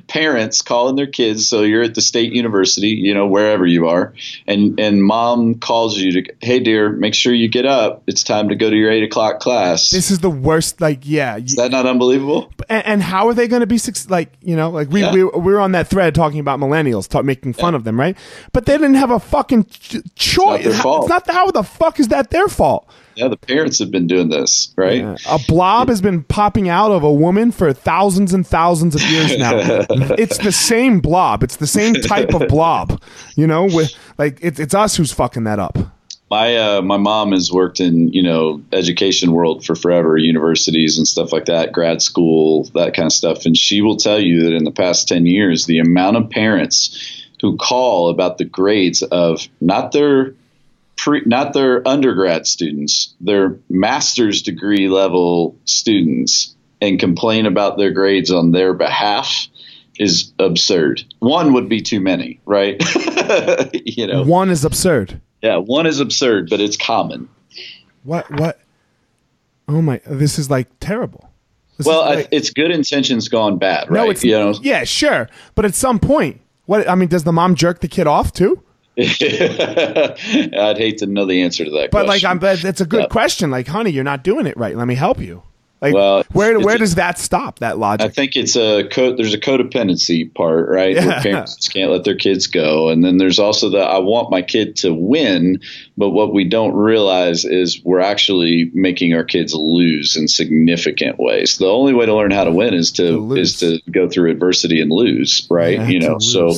[0.08, 1.48] parents calling their kids.
[1.48, 4.14] So you're at the state university, you know, wherever you are,
[4.46, 8.02] and and mom calls you to, hey dear, make sure you get up.
[8.06, 9.90] It's time to go to your eight o'clock class.
[9.90, 10.80] This is the worst.
[10.80, 11.36] Like, yeah.
[11.36, 12.52] is that not unbelievable?
[12.68, 15.12] and, and how are they going to be suc- like you know like we, Yeah.
[15.12, 18.16] we we were on that thread talking about millennials talk, making fun of them right
[18.52, 21.02] but they didn't have a fucking ch- choice their fault.
[21.04, 24.28] it's not how the fuck is that their fault Yeah, the parents have been doing
[24.28, 24.98] this, right?
[24.98, 25.16] Yeah.
[25.28, 29.36] a blob has been popping out of a woman for thousands and thousands of years
[29.36, 29.54] now.
[30.24, 31.42] It's the same blob.
[31.42, 33.00] It's the same type of blob
[33.36, 33.64] you know?
[33.64, 35.76] With like it's it's us who's fucking that up.
[36.30, 41.06] My uh, my mom has worked in you know education world for forever, universities and
[41.06, 44.54] stuff like that, grad school, that kind of stuff, and she will tell you that
[44.54, 49.46] in the past ten years, the amount of parents who call about the grades of
[49.60, 50.34] not their
[50.96, 58.30] pre, not their undergrad students, their master's degree level students, and complain about their grades
[58.30, 59.46] on their behalf
[59.98, 61.02] is absurd.
[61.20, 62.82] One would be too many, right?
[63.86, 65.20] you know, One is absurd.
[65.42, 67.28] yeah, one is absurd, but it's common.
[68.02, 68.30] What?
[68.38, 68.58] What?
[69.66, 70.00] Oh my!
[70.04, 71.30] This is like terrible.
[71.78, 74.04] This Well, like- it's good intentions gone bad, right?
[74.04, 76.86] no, it's you know, yeah, sure, but at some point, what?
[76.88, 78.62] I mean, does the mom jerk the kid off too?
[78.98, 81.88] I'd hate to know the answer to that.
[81.90, 82.22] But like.
[82.24, 82.38] I'm.
[82.38, 83.06] But it's a good Yeah.
[83.08, 83.50] question.
[83.50, 84.76] Like, honey, you're not doing it right.
[84.76, 85.42] Let me help you.
[85.84, 87.58] Like, Well, where where does that stop?
[87.58, 88.06] That logic.
[88.06, 90.94] I think it's a co- there's a codependency part, right?
[90.96, 91.06] Yeah.
[91.06, 94.40] Where parents can't let their kids go, and then there's also the I want my
[94.40, 95.60] kid to win,
[95.98, 101.58] but what we don't realize is we're actually making our kids lose in significant ways.
[101.58, 104.30] The only way to learn how to win is to, To is to go through
[104.30, 105.78] adversity and lose, right?
[105.78, 106.54] Yeah, you know, so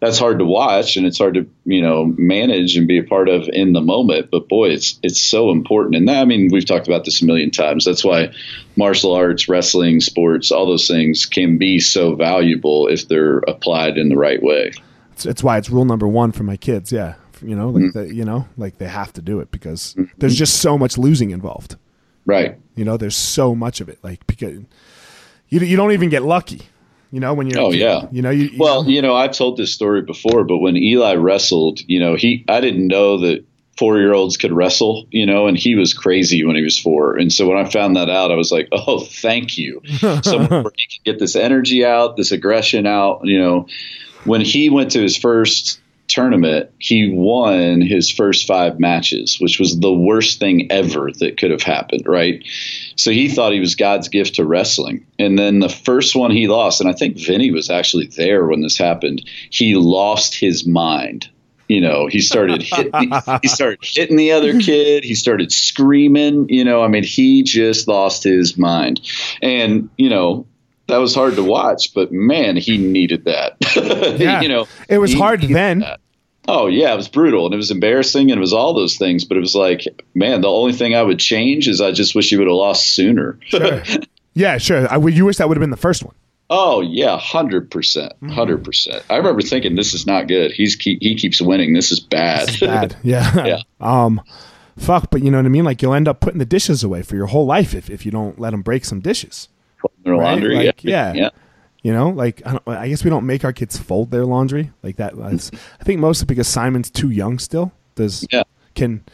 [0.00, 3.28] that's hard to watch and it's hard to you know manage and be a part
[3.28, 6.64] of in the moment but boy it's it's so important and that, i mean we've
[6.64, 8.32] talked about this a million times that's why
[8.84, 14.08] martial arts wrestling sports all those things can be so valuable if they're applied in
[14.08, 14.72] the right way
[15.12, 16.90] It's, it's why it's rule number one for my kids.
[16.90, 17.12] Yeah,
[17.42, 17.84] you know, Mm-hmm.
[17.84, 20.96] like the, you know, like they have to do it because there's just so much
[21.06, 21.76] losing involved.
[22.26, 23.98] right You know, there's so much of it.
[24.02, 24.54] Like because
[25.52, 26.62] you you don't even get lucky.
[27.12, 27.60] You know when you're.
[27.60, 28.06] Oh, yeah.
[28.12, 28.44] You know you.
[28.54, 31.98] you well know, you know i've told this story before but when eli wrestled you
[32.02, 33.38] know he i didn't know that
[33.76, 37.16] four year olds could wrestle you know and he was crazy when he was four.
[37.16, 39.80] And so when i found that out i was like oh thank you.
[40.22, 43.66] Someone where he can get this energy out this aggression out you know
[44.24, 49.78] when he went to his first tournament he won his first five matches which was
[49.78, 52.44] the worst thing ever that could have happened right?
[52.96, 55.06] So he thought he was god's gift to wrestling.
[55.18, 58.60] And then the first one he lost and i think vinny was actually there when
[58.60, 61.30] this happened he lost his mind
[61.70, 63.12] you know he started hitting
[63.42, 67.86] he started hitting the other kid he started screaming you know i mean he just
[67.88, 69.00] lost his mind
[69.40, 70.46] and you know
[70.88, 73.56] that was hard to watch but man he needed that
[74.18, 74.40] Yeah.
[74.40, 75.78] you know It was hard then.
[75.80, 76.00] that.
[76.48, 79.24] oh yeah it was brutal and it was embarrassing and it was all those things
[79.24, 82.30] but it was like man the only thing i would change is i just wish
[82.30, 83.38] he would have lost sooner
[84.34, 84.86] yeah, sure.
[84.90, 85.14] I would.
[85.16, 86.14] You wish that would have been the first one.
[86.52, 88.30] Oh yeah, hundred percent, Mm-hmm.
[88.30, 89.04] hundred percent.
[89.08, 90.50] I remember thinking this is not good.
[90.50, 91.72] He's keep, he keeps winning.
[91.74, 92.48] This is bad.
[92.60, 92.96] Bad.
[93.04, 93.46] Yeah.
[93.46, 93.60] Yeah.
[93.80, 94.20] Um,
[94.76, 95.10] fuck.
[95.10, 95.64] But you know what I mean.
[95.64, 98.10] Like you'll end up putting the dishes away for your whole life if if you
[98.12, 99.48] don't let them break some dishes.
[100.04, 100.24] Their Right?
[100.32, 101.30] laundry, Like, yeah, yeah.
[101.82, 104.70] You know, like I, don't, I guess we don't make our kids fold their laundry
[104.82, 105.16] like that.
[105.16, 107.72] That's, I think mostly because Simon's too young still.
[107.94, 108.42] Does Yeah.
[108.74, 109.04] can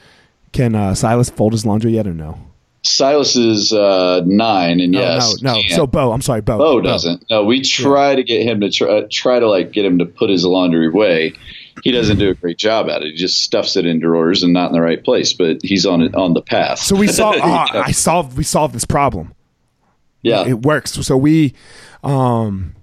[0.52, 2.40] can uh, Silas fold his laundry yet or no?
[2.86, 5.62] Silas is uh, nine, and No, yes, no, no.
[5.68, 6.58] So Bo, I'm sorry, Bo.
[6.58, 7.24] Bo doesn't.
[7.30, 10.30] No, we try to get him to try, try to like get him to put
[10.30, 11.32] his laundry away.
[11.84, 13.12] He doesn't do a great job at it.
[13.12, 15.32] He just stuffs it in drawers and not in the right place.
[15.34, 16.78] But he's on it on the path.
[16.78, 17.32] So we saw.
[17.36, 17.82] Yeah.
[17.84, 18.36] I solved.
[18.36, 19.34] We solved this problem.
[20.22, 20.92] yeah, it works.
[20.92, 21.54] So we,
[22.02, 22.74] um,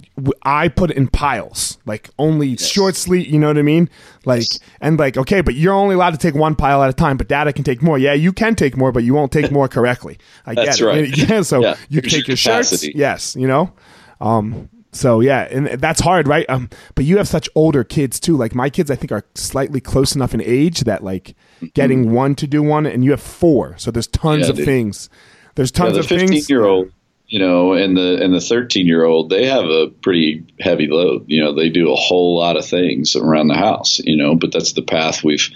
[0.44, 3.28] I put it in piles, like only short sleeve.
[3.28, 3.90] You know what I mean?
[4.26, 4.44] Like
[4.80, 7.18] and like okay, but you're only allowed to take one pile at a time.
[7.18, 7.98] But data can take more.
[7.98, 10.20] Yeah, you can take more, but you won't take more correctly.
[10.46, 10.86] I That's get it.
[10.86, 11.18] right.
[11.30, 11.42] Yeah.
[11.42, 11.76] So Yeah.
[11.90, 12.84] you Here's take your your shirts.
[12.96, 13.36] Yes.
[13.36, 13.74] You know.
[14.22, 14.70] Um.
[14.92, 16.48] So yeah, and that's hard, right?
[16.48, 16.70] Um.
[16.94, 18.38] But you have such older kids too.
[18.38, 21.36] Like my kids, I think are slightly close enough in age that like
[21.74, 23.76] getting one to do one, and you have four.
[23.80, 24.44] So there's tons Mm-hmm.
[24.44, 24.66] Yeah, of dude.
[24.66, 25.10] things.
[25.56, 26.22] There's Yeah, tons the of things.
[26.30, 26.92] fifteen year old,
[27.34, 31.26] you know, and the and the thirteen year old, they have a pretty heavy load.
[31.26, 33.98] You know, they do a whole lot of things around the house.
[33.98, 35.50] You know, but that's the path we've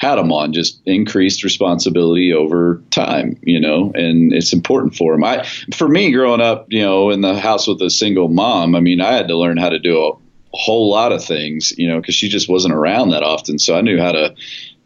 [0.00, 0.52] had them on.
[0.52, 3.38] Just increased responsibility over time.
[3.42, 5.22] You know, and it's important for them.
[5.22, 8.80] I, for me, growing up, you know, in the house with a single mom, I
[8.80, 10.12] mean, I had to learn how to do a
[10.52, 11.72] whole lot of things.
[11.78, 14.34] You know, because she just wasn't around that often, so I knew how to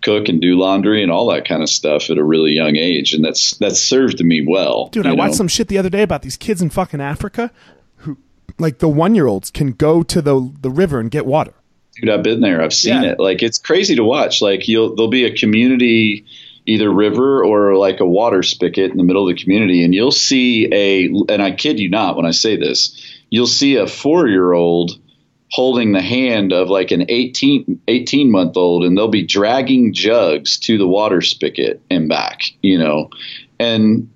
[0.05, 3.15] cook and do laundry and all that kind of stuff at a really young age
[3.15, 6.23] and that's that's served me well Dude, I watched some shit the other day about
[6.23, 7.51] these kids in fucking Africa
[7.97, 8.19] who,
[8.59, 11.55] like, the one year olds can go to the the river and get water.
[11.97, 13.13] dude i've been there i've seen Yeah.
[13.13, 16.25] it like it's crazy to watch like you'll there'll be a community
[16.67, 20.11] either river or like a water spigot in the middle of the community and you'll
[20.31, 22.79] see a and i kid you not when i say this
[23.31, 24.93] you'll see a four year old
[25.55, 30.59] holding the hand of like an 18, 18 month old and they'll be dragging jugs
[30.59, 33.09] to the water spigot and back you know
[33.61, 34.11] and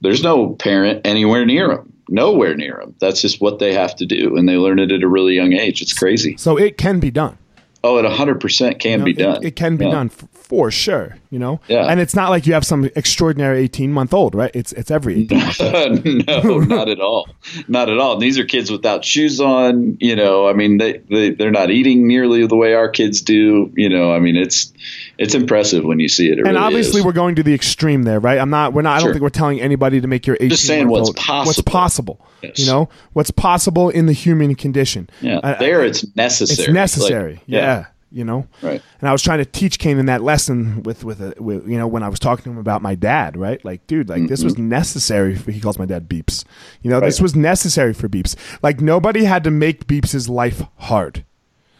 [0.00, 4.04] there's no parent anywhere near them nowhere near them that's just what they have to
[4.04, 6.98] do and they learn it at a really young age it's crazy So it can
[6.98, 7.38] be done.
[7.84, 9.44] Oh, it 100% can You know, be it- done.
[9.44, 9.90] It, can be Yeah.
[9.92, 10.10] done.
[10.50, 11.16] For sure.
[11.30, 11.86] You know, Yeah.
[11.86, 14.50] And it's not like you have some extraordinary eighteen month old, right?
[14.52, 15.38] It's it's every 18
[16.26, 17.28] no, not at all.
[17.68, 18.14] Not at all.
[18.14, 19.96] And these are kids without shoes on.
[20.00, 23.72] You know, I mean, they, they they're not eating nearly the way our kids do.
[23.76, 24.72] You know, I mean, it's
[25.18, 26.32] it's impressive when you see it.
[26.32, 27.06] it And really obviously, is.
[27.06, 28.38] we're going to the extreme there, right?
[28.40, 28.72] I'm not.
[28.72, 28.96] We're not.
[28.96, 29.12] I don't Sure.
[29.14, 32.16] think we're telling anybody to make your 18 saying month what's old- What's possible.
[32.16, 32.26] possible?
[32.42, 32.58] Yes.
[32.58, 35.08] You know, what's possible in the human condition.
[35.20, 36.64] yeah, there it's necessary.
[36.66, 37.32] it's necessary.
[37.34, 37.84] Like, yeah.
[38.12, 38.82] You know, Right.
[39.00, 41.86] And I was trying to teach Kanan that lesson with with, a, with you know
[41.86, 43.64] when I was talking to him about my dad, right?
[43.64, 45.36] Like, dude, like this was necessary.
[45.36, 46.44] For, he calls my dad Beeps.
[46.82, 47.22] You know, this Mm-hmm.
[47.22, 48.34] Was necessary for Beeps.
[48.62, 51.24] Like nobody had to make Beeps' life hard.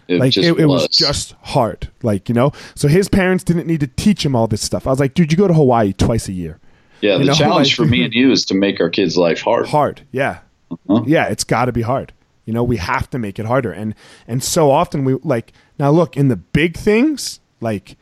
[0.07, 0.87] It Like it, it was.
[0.89, 1.89] just hard.
[2.03, 4.87] Like you know, so his parents didn't need to teach him all this stuff.
[4.87, 6.61] I was like, dude, you go to Hawaii twice a year.
[7.01, 7.19] yeah.
[7.19, 9.67] The know, challenge like- for me and you is to make our kids' life hard.
[9.67, 11.03] hard yeah Uh-huh.
[11.07, 12.13] yeah it's got to be hard
[12.45, 13.95] you know we have to make it harder and
[14.27, 17.97] and so often we like now look in the big things like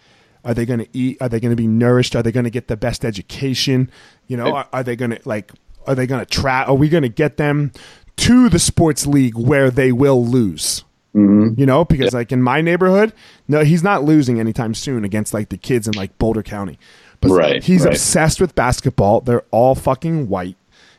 [0.45, 2.15] are they going to eat are they going to be nourished?
[2.15, 3.91] Are they going to get the best education?
[4.27, 5.53] You know are, are they going to like
[5.87, 7.73] are they going to try are we going to get them
[8.17, 10.85] to the sports league where they will lose?
[11.15, 11.59] Mm-hmm.
[11.59, 13.15] you know because like in my neighborhood
[13.49, 16.79] no he's not losing anytime soon against like the kids in like boulder county.
[17.21, 17.95] But Right, he's right.
[17.95, 19.23] obsessed with basketball.
[19.23, 20.57] They're all fucking white.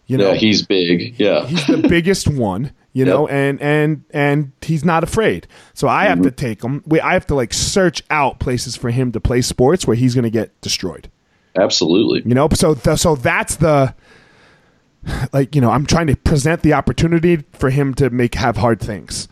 [0.07, 0.31] You know?
[0.31, 1.17] Yeah, he's big.
[1.19, 1.45] Yeah.
[1.45, 3.35] he's the biggest one you know Yep.
[3.35, 6.23] and and and he's not afraid so i have Mm-hmm.
[6.25, 9.41] to take him we, i have to like search out places for him to play
[9.41, 11.09] sports where he's going to get destroyed
[11.55, 12.21] Absolutely.
[12.25, 13.93] you know so th- so that's the
[15.33, 18.79] like you know i'm trying to present the opportunity for him to make have hard
[18.81, 19.27] things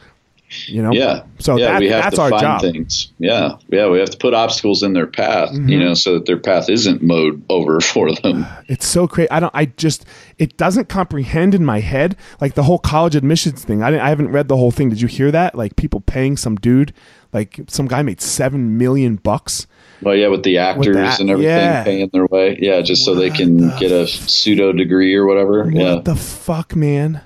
[0.68, 1.24] you know Yeah.
[1.40, 3.12] so yeah, that, we have that's to our find job things.
[3.20, 3.58] Yeah.
[3.70, 3.90] Yeah.
[3.90, 5.68] We have to put obstacles in their path, Mm-hmm.
[5.70, 8.46] you know, so that their path isn't mowed over for them.
[8.70, 9.30] It's so crazy.
[9.32, 9.54] I don't.
[9.56, 10.06] I just.
[10.38, 13.82] It doesn't comprehend in my head like the whole college admissions thing.
[13.82, 14.90] I didn't, I haven't read the whole thing.
[14.90, 15.56] Did you hear that?
[15.56, 16.94] Like people paying some dude,
[17.32, 19.68] like some guy made seven million bucks.
[20.02, 21.84] Well, yeah, with the actors that- and everything yeah.
[21.86, 22.58] paying their way.
[22.60, 25.64] Yeah, just so they can get a pseudo degree or whatever.
[25.64, 25.96] What Yeah.
[26.04, 27.22] the fuck, man?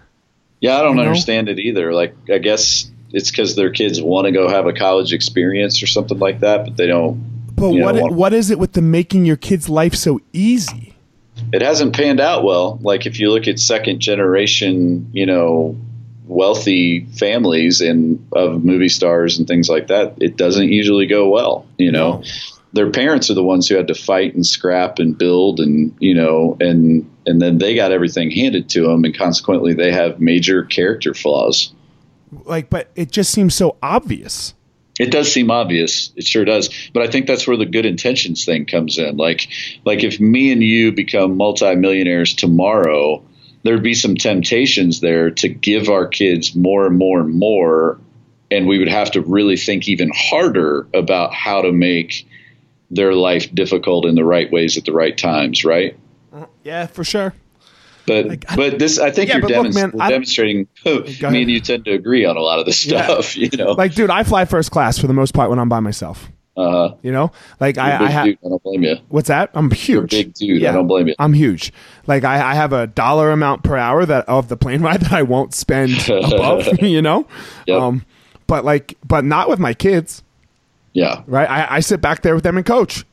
[0.59, 1.09] Yeah, I don't you know?
[1.09, 1.91] understand it either.
[1.91, 5.87] Like, I guess it's because their kids want to go have a college experience or
[5.87, 7.19] something like that, but they don't.
[7.55, 10.95] But what know, what, what is it with the making your kid's life so easy?
[11.53, 12.79] It hasn't panned out well.
[12.81, 15.75] Like, if you look at second generation, you know,
[16.27, 21.65] wealthy families and of movie stars and things like that, it doesn't usually go well.
[21.77, 22.23] You know, No.
[22.73, 26.13] their parents are the ones who had to fight and scrap and build and you
[26.13, 30.63] know and and then they got everything handed to them and consequently they have major
[30.63, 31.73] character flaws
[32.45, 34.53] Like, but it just seems so obvious.
[34.99, 36.11] it does seem obvious.
[36.15, 36.69] It sure does.
[36.93, 39.17] But i think that's where the good intentions thing comes in.
[39.17, 39.47] Like
[39.85, 43.23] like if me and you become multimillionaires tomorrow
[43.63, 47.99] there'd be some temptations there to give our kids more and more and more.
[48.49, 52.27] And we would have to really think even harder about how to make
[52.89, 55.95] their life difficult in the right ways at the right times right?
[56.33, 57.33] Uh, yeah, for sure.
[58.07, 60.67] But Like, but this I think Yeah, you're look, man, we're I- demonstrating.
[60.83, 63.03] Go me and you tend to agree on a lot of this Yeah.
[63.03, 63.37] stuff.
[63.41, 65.79] You know, Like, dude, I fly first class for the most part when I'm by
[65.79, 66.29] myself.
[66.57, 68.27] uh, You know, like I, I have.
[68.27, 68.95] I don't blame you.
[69.09, 69.51] What's that?
[69.53, 70.11] I'm huge.
[70.11, 70.63] big dude.
[70.65, 71.15] I don't blame you.
[71.19, 71.71] I'm huge.
[72.07, 75.13] Like I, I have a dollar amount per hour that of the plane ride that
[75.13, 76.67] I won't spend above.
[76.81, 77.27] You know.
[77.67, 77.81] Yep.
[77.81, 78.05] Um,
[78.47, 80.23] but like, but not with my kids,
[80.93, 81.49] Yeah, right?
[81.49, 83.05] I, I sit back there with them and coach.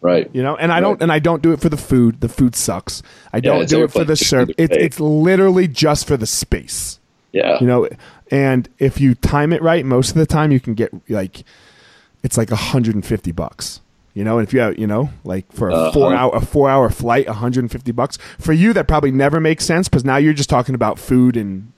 [0.00, 0.28] Right.
[0.32, 2.20] You know, and I don't, and I don't do it for the food.
[2.20, 3.02] The food sucks.
[3.32, 4.50] I don't it's do it for the serve.
[4.58, 6.98] It's it's literally just for the space.
[7.32, 7.88] Yeah, You know,
[8.30, 11.44] and if you time it right, most of the time you can get like,
[12.22, 13.80] it's like 150 bucks.
[14.14, 15.92] You know, and if you have, you know, like for a Uh-huh.
[15.92, 19.88] four hour a four hour flight, 150 bucks for you, that probably never makes sense
[19.88, 21.77] because now you're just talking about food and, uh,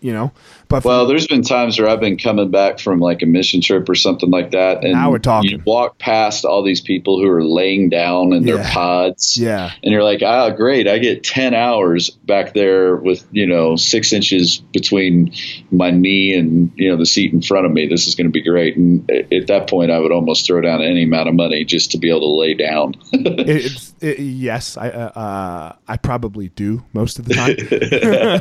[0.00, 0.32] you know,
[0.68, 3.88] but Well, there's been times where I've been coming back from like a mission trip
[3.88, 5.50] or something like that, and Now we're talking.
[5.50, 9.70] You walk past all these people who are laying down in their pods, Yeah.
[9.82, 14.12] and you're like, ah, great, I get ten hours back there with you know six
[14.12, 15.32] inches between
[15.70, 17.86] my knee and you know the seat in front of me.
[17.88, 18.76] This is going to be great.
[18.76, 21.98] And at that point, I would almost throw down any amount of money just to
[21.98, 22.94] be able to lay down.
[23.12, 27.56] it, yes, I uh, uh, I probably do most of the time.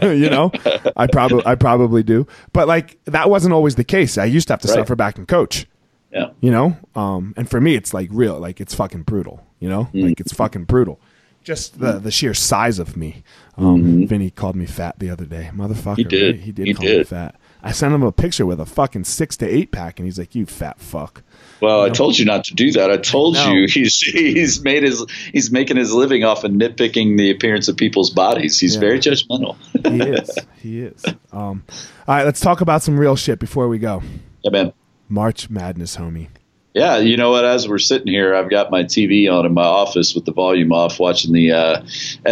[0.17, 0.51] you know,
[0.95, 4.17] I probably I probably do, but like that wasn't always the case.
[4.17, 4.75] I used to have to Right.
[4.75, 5.65] suffer back and coach.
[6.11, 6.31] yeah.
[6.41, 9.45] You know, um, and for me, it's like real, like it's fucking brutal.
[9.59, 10.03] You know, Mm.
[10.09, 10.99] like it's fucking brutal.
[11.43, 13.23] Just the the sheer size of me.
[13.57, 15.95] Um, Vinny called me fat the other day, motherfucker.
[15.95, 15.95] Mm-hmm.
[15.97, 16.35] He did.
[16.35, 16.43] right?
[16.45, 17.07] He did He call me did.
[17.07, 17.35] fat.
[17.61, 20.33] I sent him a picture with a fucking six to eight pack, and he's like,
[20.35, 21.23] "You fat fuck."
[21.61, 22.89] Well, I told you not to do that.
[22.91, 23.51] I told know.
[23.53, 27.75] you he's he's made his he's making his living off of nitpicking the appearance of
[27.77, 28.59] people's bodies.
[28.59, 28.79] He's Yeah.
[28.81, 29.55] very judgmental.
[29.89, 30.37] He is.
[30.61, 31.03] he is.
[31.31, 31.63] Um,
[32.07, 34.01] all right, let's talk about some real shit before we go.
[34.43, 34.73] yeah, man.
[35.09, 36.27] March Madness, homie.
[36.75, 37.45] Yeah, you know what?
[37.45, 40.71] As we're sitting here, I've got my TV on in my office with the volume
[40.71, 41.81] off, watching the uh,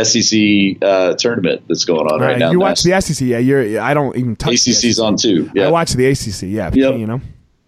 [0.04, 2.52] SEC uh, tournament that's going on right, Right, now.
[2.52, 3.40] you watch the SEC, yeah.
[3.40, 3.82] You're.
[3.82, 5.04] I don't even touch the ACC's SEC.
[5.04, 5.50] on too.
[5.56, 5.68] Yeah.
[5.68, 6.70] I watch the ACC, yeah.
[6.72, 6.98] Yep.
[7.00, 7.22] You know,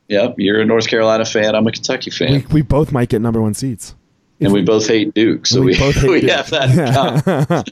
[0.10, 0.36] yep.
[0.38, 1.56] You're a North Carolina fan.
[1.56, 3.96] I'm a Kentucky fan, we, we both might get number one seats,
[4.42, 6.30] and we both hate Duke, so We we both hate we Duke.
[6.32, 7.72] have that.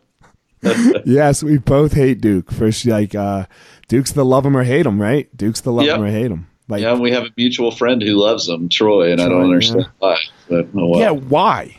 [0.64, 2.52] in yes, we both hate Duke.
[2.52, 3.46] First, like, uh,
[3.88, 5.30] Duke's the love him or hate him, right?
[5.36, 5.98] Duke's the love Yep.
[5.98, 6.48] him or hate him.
[6.70, 9.86] Like, yeah, we have a mutual friend who loves them, Troy, and I don't understand
[10.00, 10.18] why.
[10.50, 11.00] But oh well.
[11.00, 11.78] yeah, why?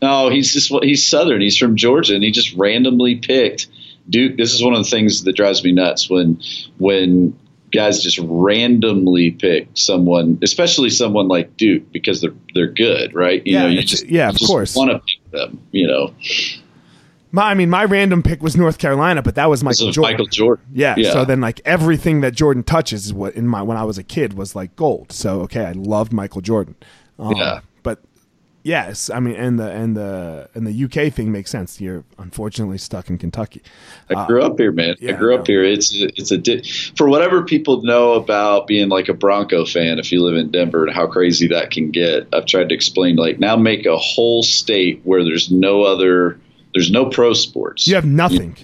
[0.00, 1.42] No, he's just he's Southern.
[1.42, 3.66] He's from Georgia, and he just randomly picked
[4.08, 4.38] Duke.
[4.38, 6.40] This is one of the things that drives me nuts when
[6.78, 7.38] when
[7.70, 13.44] guys just randomly pick someone, especially someone like Duke, because they're they're good, right?
[13.46, 14.76] You Yeah, know, you just yeah, you of just course.
[14.76, 15.60] want to pick them.
[15.72, 16.14] You know,
[17.32, 20.12] My, I mean, my random pick was North Carolina, but that was Michael is Jordan.
[20.14, 20.64] Michael Jordan.
[20.72, 21.12] Yeah, yeah.
[21.12, 24.02] So then, like everything that Jordan touches is what in my when I was a
[24.02, 25.12] kid was like gold.
[25.12, 26.74] So okay, I loved Michael Jordan.
[27.18, 27.60] Um, Yeah.
[28.62, 31.80] Yes, I mean, and the and the and the UK thing makes sense.
[31.80, 33.62] You're unfortunately stuck in Kentucky.
[34.10, 34.96] I uh, grew up here, man.
[35.00, 35.64] yeah, I grew up here.
[35.64, 36.62] It's it's a di-
[36.96, 39.98] for whatever people know about being like a Bronco fan.
[39.98, 43.16] If you live in Denver and how crazy that can get, I've tried to explain.
[43.16, 46.38] Like now, make a whole state where there's no other,
[46.74, 47.86] there's no pro sports.
[47.86, 48.56] You have nothing.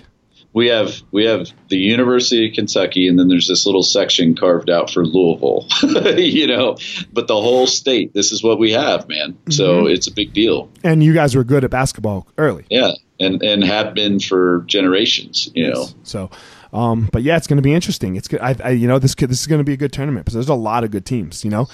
[0.57, 4.71] We have we have the University of Kentucky, and then there's this little section carved
[4.71, 5.67] out for Louisville.
[6.17, 6.79] you know,
[7.13, 8.15] but the whole state.
[8.15, 9.37] This is what we have, man.
[9.51, 9.95] So Mm-hmm.
[9.95, 10.71] it's a big deal.
[10.83, 12.65] And you guys were good at basketball early.
[12.71, 15.51] Yeah, and and have been for generations.
[15.55, 15.89] You know.
[16.05, 16.31] So,
[16.73, 18.17] um, but yeah, it's going to be interesting.
[18.17, 18.41] It's good.
[18.41, 20.35] I, I, you know, this could, this is going to be a good tournament because
[20.35, 21.45] there's a lot of good teams.
[21.45, 21.69] You know,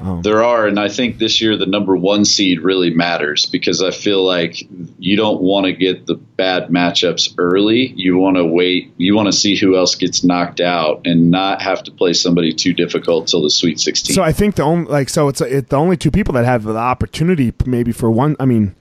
[0.00, 3.82] Um, there are, and I think this year the number one seed really matters because
[3.82, 4.64] I feel like
[4.98, 7.92] you don't want to get the bad matchups early.
[7.96, 8.94] You want to wait.
[8.96, 12.52] You want to see who else gets knocked out and not have to play somebody
[12.52, 14.14] too difficult till the Sweet 16.
[14.14, 16.62] So I think the only like so it's it, the only two people that have
[16.62, 18.36] the opportunity maybe for one.
[18.38, 18.76] I mean,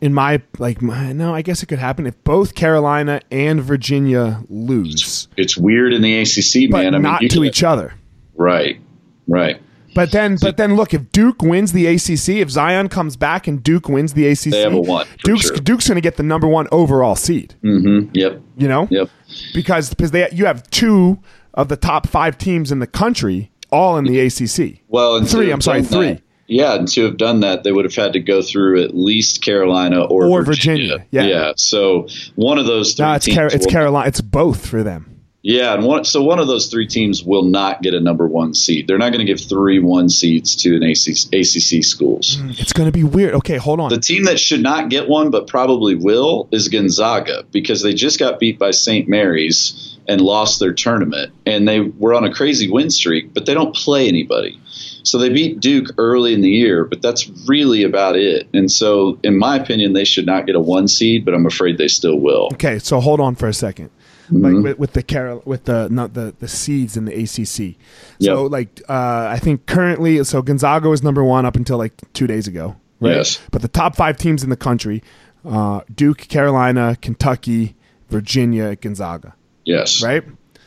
[0.00, 4.42] in my like my, no, I guess it could happen if both Carolina and Virginia
[4.48, 6.94] lose, it's weird in the ACC, but man.
[6.94, 7.94] I mean, not to each other.
[8.34, 8.80] Right,
[9.28, 9.62] right.
[9.94, 13.62] But then, but then, look if Duke wins the ACC, if Zion comes back and
[13.62, 15.56] Duke wins the ACC, They have a one, Duke's sure.
[15.56, 17.54] Duke's going to get the number one overall seed.
[17.62, 18.10] Mm-hmm.
[18.14, 19.10] Yep, You know, yep.
[19.54, 21.18] because because they you have two
[21.54, 24.80] of the top five teams in the country all in the ACC.
[24.88, 26.06] Well, Three, I'm sorry, three.
[26.14, 28.94] that- yeah, and to have done that, they would have had to go through at
[28.94, 30.98] least Carolina or, Or Virginia.
[31.10, 31.52] Virginia, yeah.
[31.56, 33.36] So one of those three No, it's teams.
[33.38, 34.08] Car- it's Carolina.
[34.08, 35.11] It's both for them.
[35.42, 38.54] Yeah, and one, so one of those three teams will not get a number one
[38.54, 38.86] seed.
[38.86, 42.36] They're not going to give three one seeds to an ACC, ACC schools.
[42.36, 43.34] Hmm, it's going to be weird.
[43.34, 43.90] Okay, hold on.
[43.90, 48.20] The team that should not get one, but probably will, is Gonzaga because they just
[48.20, 49.08] got beat by St.
[49.08, 53.54] Mary's and lost their tournament, and they were on a crazy win streak, but they
[53.54, 54.60] don't play anybody.
[55.04, 58.48] So they beat Duke early in the year, but that's really about it.
[58.54, 61.78] And so, in my opinion, they should not get a one seed, but I'm afraid
[61.78, 62.50] they still will.
[62.54, 63.90] okay, so hold on for a 2nd
[64.30, 64.44] Mm-hmm.
[64.44, 67.76] Like with, with the Carol, with the not the the seeds in the ACC.
[68.20, 68.52] So Yep.
[68.52, 72.46] like uh, I think currently, so Gonzaga was number one up until like two days
[72.46, 72.76] ago.
[73.00, 73.16] Right?
[73.16, 73.40] Yes.
[73.50, 75.02] But the top five teams in the country:
[75.44, 77.74] uh, Duke, Carolina, Kentucky,
[78.10, 79.34] Virginia, Gonzaga.
[79.64, 80.02] Yes.
[80.02, 80.22] Right.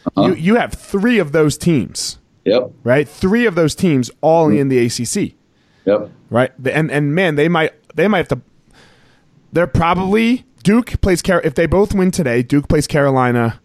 [0.06, 0.28] Uh-huh.
[0.28, 2.20] You you have three of those teams.
[2.44, 2.72] Yep.
[2.84, 3.08] Right.
[3.08, 4.58] Three of those teams all Mm-hmm.
[4.60, 5.34] in the ACC.
[5.86, 6.12] Yep.
[6.30, 6.52] right?
[6.66, 8.42] And and man, they might they might have to.
[9.54, 11.40] They're probably Duke plays Car.
[11.44, 13.62] If they both win today, Duke plays Carolina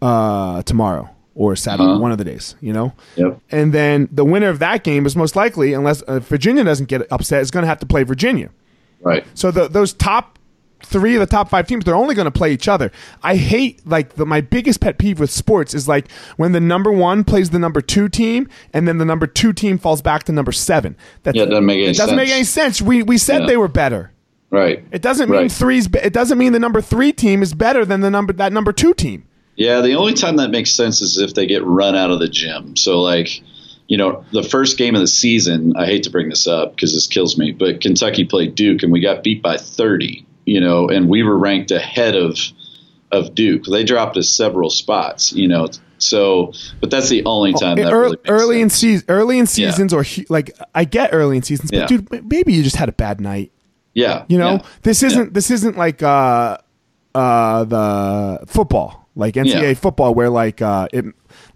[0.00, 1.98] uh, tomorrow or Saturday, Uh-huh.
[1.98, 2.54] one of the days.
[2.60, 3.40] You know, Yep.
[3.50, 7.10] and then the winner of that game is most likely, unless uh, Virginia doesn't get
[7.10, 8.50] upset, is going to have to play Virginia.
[9.00, 9.24] Right.
[9.34, 10.38] So the, those top
[10.84, 12.92] three of the top five teams, they're only going to play each other.
[13.22, 16.92] I hate like the, my biggest pet peeve with sports is like when the number
[16.92, 20.32] one plays the number two team, and then the number two team falls back to
[20.32, 20.96] number seven.
[21.22, 22.36] That's, Yeah, it doesn't make any it doesn't make sense.
[22.36, 22.82] any sense.
[22.82, 23.46] We we said Yeah.
[23.46, 24.10] they were better.
[24.52, 24.84] Right.
[24.92, 25.52] It doesn't mean Right.
[25.52, 25.88] three's.
[26.02, 28.92] It doesn't mean the number three team is better than the number that number two
[28.94, 29.24] team.
[29.56, 32.28] Yeah, the only time that makes sense is if they get run out of the
[32.28, 32.76] gym.
[32.76, 33.40] So, like,
[33.88, 36.92] you know, the first game of the season, I hate to bring this up because
[36.94, 40.88] this kills me, but Kentucky played Duke and we got beat by 30, you know,
[40.88, 42.38] and we were ranked ahead of
[43.10, 43.64] of Duke.
[43.64, 45.68] They dropped us several spots, you know.
[45.98, 48.80] So, but that's the only oh, time that early, really makes early in sense.
[48.80, 49.70] season, early in Yeah.
[49.70, 51.86] seasons, or hu- like I get early in seasons, but Yeah.
[51.86, 53.52] dude, maybe you just had a bad night.
[53.94, 54.24] Yeah.
[54.28, 54.66] You know, yeah.
[54.82, 56.58] this isn't this isn't like uh
[57.14, 59.74] uh the football, like NCAA Yeah.
[59.74, 61.04] football, where like uh it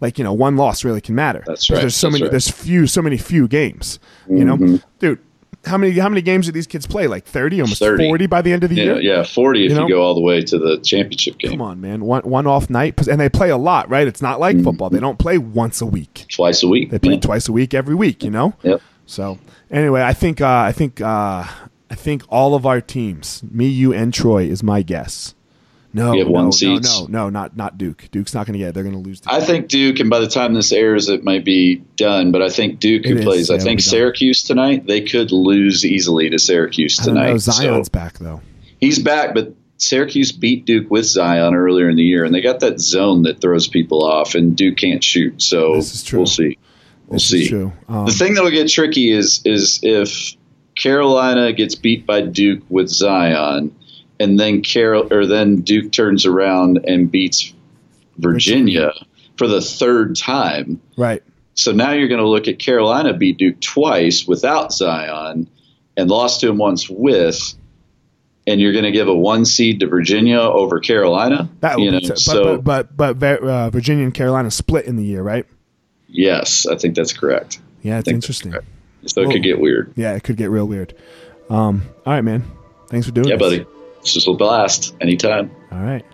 [0.00, 1.42] like you know one loss really can matter.
[1.46, 2.22] That's right, There's so that's many.
[2.24, 2.26] right.
[2.28, 2.32] Mm-hmm.
[2.32, 3.98] There's few, so many few games.
[4.28, 5.20] You know, dude.
[5.64, 7.08] How many how many games do these kids play?
[7.08, 8.06] Like thirty, almost 30.
[8.08, 9.00] forty by the end of the Yeah, year.
[9.00, 11.50] yeah, 40 if You you, go all the way to the championship game.
[11.50, 12.04] Come on, man.
[12.04, 14.06] One one off night, and they play a lot, right?
[14.06, 14.40] It's not Mm-hmm.
[14.42, 14.90] like football.
[14.90, 16.26] They don't play once a week.
[16.28, 16.90] Twice a week.
[16.92, 17.20] They play yeah.
[17.20, 18.22] twice a week, every week.
[18.22, 18.54] You know.
[18.62, 18.80] Yep.
[19.06, 21.42] So anyway, I think uh, I think uh,
[21.90, 25.34] I think all of our teams, me, you, and Troy, is my guess.
[25.94, 28.08] No, no, one no, no, no, not not Duke.
[28.10, 28.68] Duke's not going to get.
[28.68, 28.74] it.
[28.74, 29.20] They're going to lose.
[29.20, 32.32] To I think Duke, and by the time this airs, it might be done.
[32.32, 33.98] But I think Duke, It who is, plays, yeah, I think it'll done.
[33.98, 37.30] Syracuse tonight, they could lose easily to Syracuse tonight.
[37.30, 37.38] know.
[37.38, 38.42] So Zion's back though.
[38.78, 42.60] he's back, but Syracuse beat Duke with Zion earlier in the year, and they got
[42.60, 45.40] that zone that throws people off, and Duke can't shoot.
[45.40, 46.18] So This is true.
[46.18, 46.58] we'll see.
[47.06, 47.54] We'll This see.
[47.88, 50.35] Um, The thing that'll get tricky is is if
[50.76, 53.74] Carolina gets beat by Duke with Zion,
[54.20, 57.52] and then Carol or then Duke turns around and beats
[58.18, 58.92] Virginia
[59.36, 60.80] for the third time.
[60.96, 61.22] right.
[61.54, 65.48] So now you're going to look at Carolina beat Duke twice without Zion
[65.96, 67.54] and lost to him once with,
[68.46, 71.48] and you're going to give a one seed to Virginia over Carolina.
[71.60, 75.04] That you know, but, so but but but uh, Virginia and Carolina split in the
[75.04, 75.46] year, right?
[76.08, 77.60] yes, I think that's correct.
[77.82, 78.54] Yeah, it's interesting.
[79.14, 79.26] Correct.
[79.26, 79.92] So it could get weird.
[79.96, 80.94] Yeah, it could get real weird.
[81.50, 82.44] Um, all right, man.
[82.88, 83.30] Thanks for doing it.
[83.30, 83.58] Yeah, this.
[83.60, 83.66] buddy.
[84.00, 84.94] It's just a blast.
[85.00, 85.50] Anytime.
[85.72, 86.04] All right.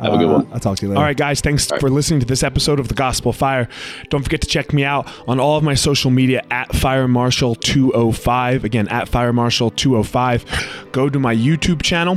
[0.00, 0.48] Have a good Uh, one.
[0.52, 0.98] I'll talk to you later.
[0.98, 1.42] All right, guys.
[1.42, 1.80] Thanks All right.
[1.82, 3.68] for listening to this episode of the Gospel Fire.
[4.08, 7.54] Don't forget to check me out on all of my social media at Fire Marshal
[7.54, 8.64] 205.
[8.64, 10.88] Again, at Fire Marshal 205.
[10.92, 12.16] Go to my YouTube channel.